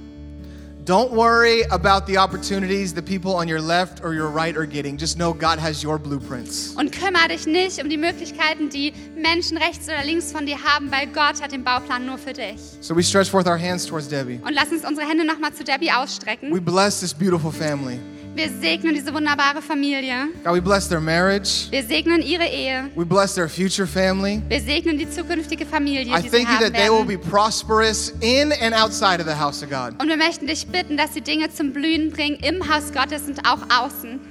[0.89, 4.97] Don't worry about the opportunities the people on your left or your right are getting.
[4.97, 6.73] Just know God has your blueprints.
[6.79, 10.91] Und kümmere dich nicht um die Möglichkeiten, die Menschen rechts oder links von dir haben,
[10.91, 12.57] weil Gott hat den Bauplan nur für dich.
[12.81, 14.39] So we stretch forth our hands towards Debbie.
[14.43, 16.51] Und lass uns unsere Hände nochmal zu Debbie ausstrecken.
[16.51, 17.99] We bless this beautiful family.
[18.39, 20.29] Wir segnen diese wunderbare Familie.
[20.45, 21.69] God, we bless their marriage.
[21.71, 22.89] Wir segnen ihre Ehe.
[22.95, 24.41] We bless their future family.
[24.47, 27.07] Wir segnen die zukünftige Familie, I die sie thank you haben that they will werden.
[27.07, 30.01] be prosperous in and outside of the house of God.
[30.01, 33.45] Und wir möchten dich bitten, dass sie Dinge zum Blühen bringen im Haus Gottes und
[33.45, 34.21] auch außen.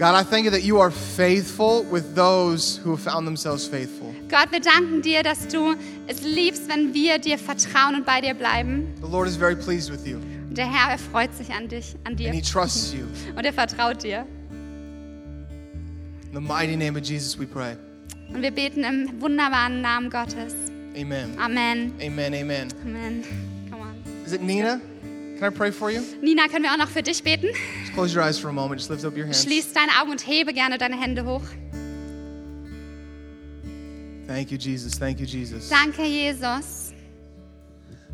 [0.00, 4.12] God, I thank you that you are faithful with those who have found themselves faithful.
[4.28, 5.76] Gott, wir danken dir, dass du
[6.08, 8.88] es liebst, wenn wir dir vertrauen und bei dir bleiben.
[9.00, 10.18] The Lord is very pleased with you,
[10.58, 12.28] der Herr, er freut sich an dich, an dir.
[12.28, 13.04] and He trusts you.
[13.36, 14.26] Und er vertraut dir.
[16.28, 17.76] In the mighty name of Jesus, we pray.
[18.32, 20.54] Und wir beten im wunderbaren Namen Gottes.
[20.96, 21.38] Amen.
[21.38, 21.92] Amen.
[22.00, 22.34] Amen.
[22.34, 22.68] Amen.
[22.84, 23.24] Amen.
[23.70, 24.24] Come on.
[24.24, 24.80] Is it Nina?
[25.38, 26.00] Can I pray for you?
[26.22, 27.48] Nina, können wir auch noch für dich beten?
[27.80, 28.80] Just close your eyes for a moment.
[28.80, 29.42] Just lift up your hands.
[29.42, 31.42] Schließ deine Augen und hebe gerne deine Hände hoch.
[34.26, 34.98] Thank you, Jesus.
[34.98, 35.68] Thank you, Jesus.
[35.68, 36.81] Danke, Jesus.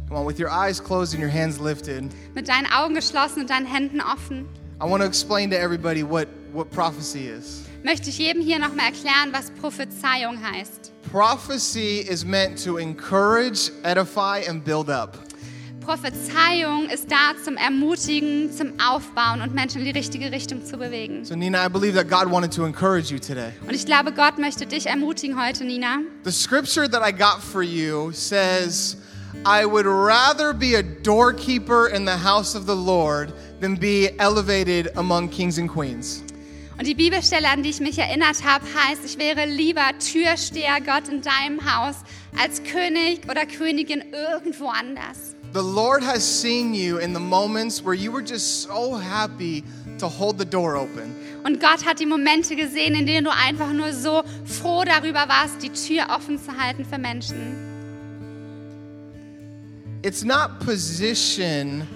[0.09, 2.05] Come on, with your eyes closed and your hands lifted,
[2.35, 4.47] Mit deinen Augen geschlossen und deinen Händen offen
[4.81, 7.65] I want to explain to everybody what, what prophecy is.
[7.83, 10.93] möchte ich jedem hier nochmal erklären, was Prophezeiung heißt.
[11.11, 15.19] Prophecy is meant to encourage, edify, and build up.
[15.85, 21.25] Prophezeiung ist da zum Ermutigen, zum Aufbauen und Menschen in die richtige Richtung zu bewegen.
[21.25, 23.53] So, Nina, I believe that God wanted to encourage you today.
[23.67, 26.01] Und ich glaube, Gott möchte dich ermutigen heute, Nina.
[26.25, 28.99] The scripture that I got for you says,
[29.51, 34.91] I would rather be a doorkeeper in the house of the Lord than be elevated
[34.97, 36.23] among kings and queens.
[36.77, 41.09] Und die Bibelstelle, an die ich mich erinnert habe, heißt, ich wäre lieber Türsteher Gott
[41.09, 41.97] in deinem Haus
[42.39, 45.35] als König oder Königin irgendwo anders.
[45.55, 49.65] The Lord has seen you in the moments where you were just so happy
[49.99, 51.17] to hold the door open.
[51.45, 55.63] Und Gott hat die Momente gesehen, in denen du einfach nur so froh darüber warst,
[55.63, 57.68] die Tür offen zu halten für Menschen.
[60.03, 61.87] It's not position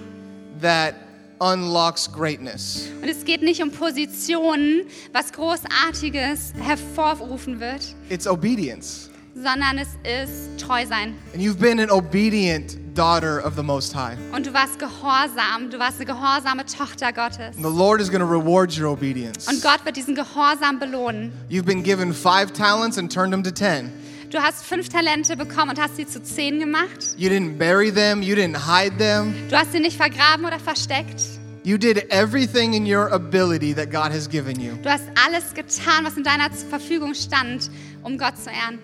[0.61, 0.95] that
[1.39, 2.89] unlocks greatness.
[3.01, 4.83] Und es geht nicht um Positionen,
[5.13, 9.09] was Großartiges hervorrufen wird, It's obedience.
[9.35, 11.15] sondern es ist treu sein.
[11.33, 14.17] And you've been an obedient daughter of the Most High.
[14.33, 17.55] Und du warst gehorsam, du warst eine gehorsame Tochter Gottes.
[17.55, 19.47] And the Lord is going to reward your obedience.
[19.47, 21.31] Und Gott wird diesen Gehorsam belohnen.
[21.49, 23.91] You've been given five talents and turned them to ten.
[24.33, 26.97] Du hast fünf Talente bekommen und hast sie zu zehn gemacht.
[27.17, 29.31] You didn't bury them, you didn't hide them.
[29.47, 31.21] Du hast sie nicht vergraben oder versteckt.
[31.63, 34.71] You did everything in your ability that God has given you.
[34.81, 37.69] Du hast alles getan, was in deiner Verfügung stand,
[38.01, 38.79] um Gott zu ehren.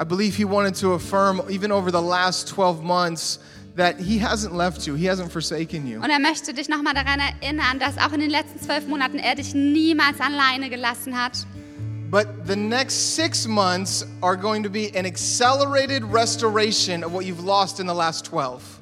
[0.00, 3.40] I believe He wanted to affirm, even over the last 12 months,
[3.76, 6.00] that He hasn't left you, He hasn't forsaken you.
[6.00, 9.34] Und er möchte dich nochmal daran erinnern, dass auch in den letzten zwölf Monaten er
[9.34, 11.44] dich niemals alleine gelassen hat.
[12.12, 17.42] But the next six months are going to be an accelerated restoration of what you've
[17.42, 18.80] lost in the last 12.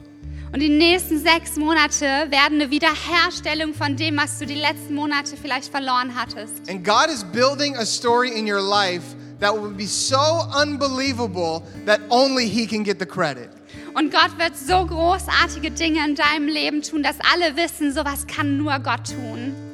[0.53, 5.37] Und die nächsten sechs Monate werden eine Wiederherstellung von dem, was du die letzten Monate
[5.37, 6.69] vielleicht verloren hattest.
[6.69, 12.01] And God is building a story in your life that will be so unbelievable that
[12.11, 13.51] only He can get the credit.
[13.95, 18.57] Und Gott wird so großartige Dinge in deinem Leben tun, dass alle wissen, sowas kann
[18.57, 19.70] nur Gott tun.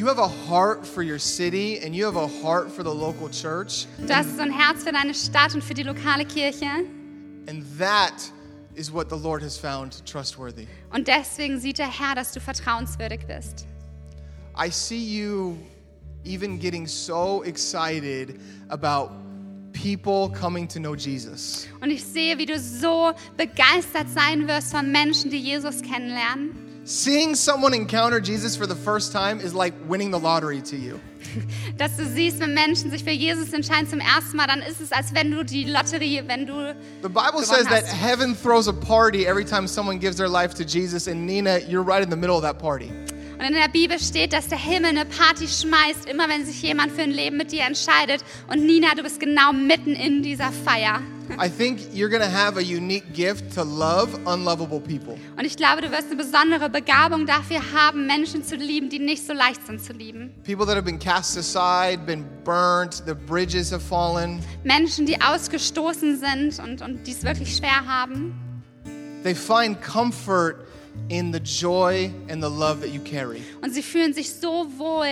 [0.00, 3.28] You have a heart for your city and you have a heart for the local
[3.28, 3.86] church.
[3.98, 6.86] Du hast so ein Herz für deine Stadt und für die lokale Kirche.
[7.46, 8.14] And that
[8.74, 10.66] is what the Lord has found trustworthy.
[10.90, 13.66] Und deswegen sieht der Herr, dass du vertrauenswürdig bist.
[14.56, 15.58] I see you
[16.24, 18.40] even getting so excited
[18.70, 19.10] about
[19.74, 21.68] people coming to know Jesus.
[21.82, 26.69] Und ich sehe, wie du so begeistert sein wirst von Menschen, die Jesus kennenlernen.
[26.90, 30.98] Seeing someone encounter Jesus for the first time is like winning the lottery to you.
[31.76, 34.90] Dass du siehst, wenn Menschen sich für Jesus entscheiden zum ersten Mal, dann ist es,
[34.90, 37.92] als wenn du die Lotterie, wenn du The Bible says that hast.
[37.92, 41.84] heaven throws a party every time someone gives their life to Jesus, and Nina, you're
[41.84, 42.90] right in the middle of that party.
[43.38, 46.90] Und in der Bibel steht, dass der Himmel eine Party schmeißt, immer wenn sich jemand
[46.90, 48.24] für ein Leben mit dir entscheidet.
[48.48, 51.00] Und Nina, du bist genau mitten in dieser Feier.
[51.38, 55.16] I think you're gonna have a unique gift to love unlovable people.
[55.36, 59.26] Und ich glaube, du wirst eine besondere Begabung dafür haben, Menschen zu lieben, die nicht
[59.26, 60.32] so leicht sind zu lieben.
[60.44, 64.40] People that have been cast aside, been burnt, the bridges have fallen.
[64.64, 68.34] Menschen, die ausgestoßen sind und, und die es wirklich schwer haben.
[69.22, 70.66] They find comfort
[71.08, 73.42] in the joy and the love that you carry.
[73.62, 75.06] Und sie fühlen sich so wohl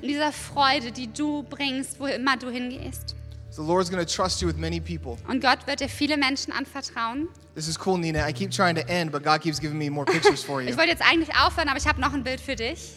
[0.00, 3.16] in dieser Freude, die du bringst, wo immer du hingehst.
[3.52, 5.18] So the Lord's gonna trust you with many people.
[5.28, 7.28] Und Gott wird dir viele Menschen anvertrauen.
[7.54, 8.26] This is cool, Nina.
[8.26, 10.70] I keep trying to end, but God keeps giving me more pictures for you.
[10.70, 12.94] Ich wollte jetzt eigentlich aufhören, aber ich habe noch ein Bild für dich.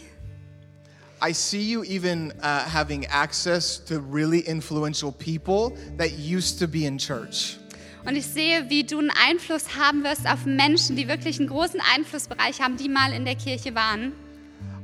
[1.22, 6.86] I see you even uh, having access to really influential people that used to be
[6.86, 7.58] in church.
[8.06, 11.82] Und ich sehe, wie du einen Einfluss haben wirst auf Menschen, die wirklich einen großen
[11.94, 14.14] Einflussbereich haben, die mal in der Kirche waren.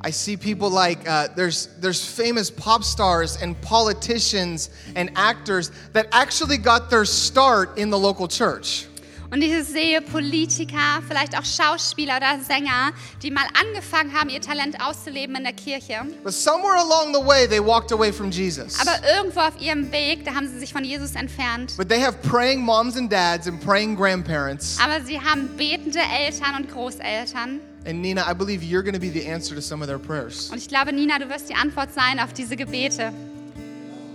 [0.03, 6.07] I see people like uh, there's there's famous pop stars and politicians and actors that
[6.11, 8.87] actually got their start in the local church.
[9.33, 12.91] Und ich sehe Politiker, vielleicht auch Schauspieler oder Sänger,
[13.23, 16.01] die mal angefangen haben, ihr Talent auszuleben in der Kirche.
[16.21, 18.77] But somewhere along the way, they walked away from Jesus.
[18.81, 21.77] Aber irgendwo auf ihrem Weg, da haben sie sich von Jesus entfernt.
[21.77, 24.77] But they have praying moms and dads and praying grandparents.
[24.83, 27.61] Aber sie haben betende Eltern und Großeltern.
[27.85, 30.49] And Nina, I believe you're going to be the answer to some of their prayers.
[30.51, 33.11] Und ich glaube, Nina, du wirst die Antwort sein auf diese Gebete.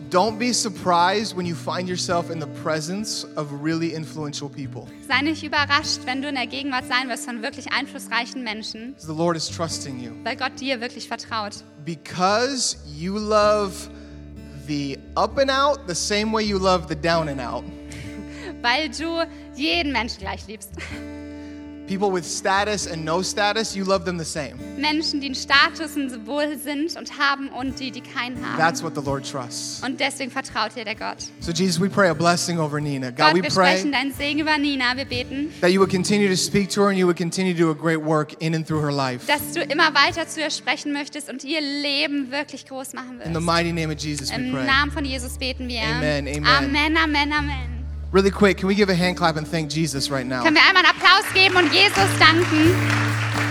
[0.09, 4.87] Don't be surprised when you find yourself in the presence of really influential people.
[5.09, 9.13] Sei nicht überrascht, wenn du in der Gegenwart sein wirst von wirklich einflussreichen Menschen, The
[9.13, 11.65] Lord is trusting you weil Gott dir wirklich vertraut.
[11.85, 13.73] because you love
[14.69, 17.65] the up and out the same way you love the down and out.
[18.63, 20.71] Weil du jeden Menschen gleich liebst.
[21.87, 24.55] People with status and no status, you love them the same.
[24.77, 28.59] Menschen, die einen Status und Symbol sind und haben und die, die keinen haben.
[28.59, 29.83] That's what the Lord trusts.
[29.85, 31.19] Und deswegen vertraut dir der Gott.
[31.41, 33.11] So, Jesus, we pray a blessing over Nina.
[33.11, 34.97] God, Gott, we wir pray sprechen deinen Segen über Nina.
[34.97, 37.59] Wir beten, that you would continue to speak to her and you would continue to
[37.59, 39.25] do a great work in and through her life.
[39.27, 43.29] dass du immer weiter zu ihr sprechen möchtest und ihr Leben wirklich groß machen In
[43.33, 43.47] the wirst.
[43.47, 44.67] mighty name of Jesus, we Im pray.
[44.67, 45.83] Namen von Jesus beten wir.
[45.83, 46.45] Amen, amen.
[46.45, 47.76] Amen, Amen, Amen.
[48.17, 50.43] Really quick, can we give a hand clap and thank Jesus right now?
[50.43, 53.46] Können wir einmal einen Applaus geben und Jesus danken?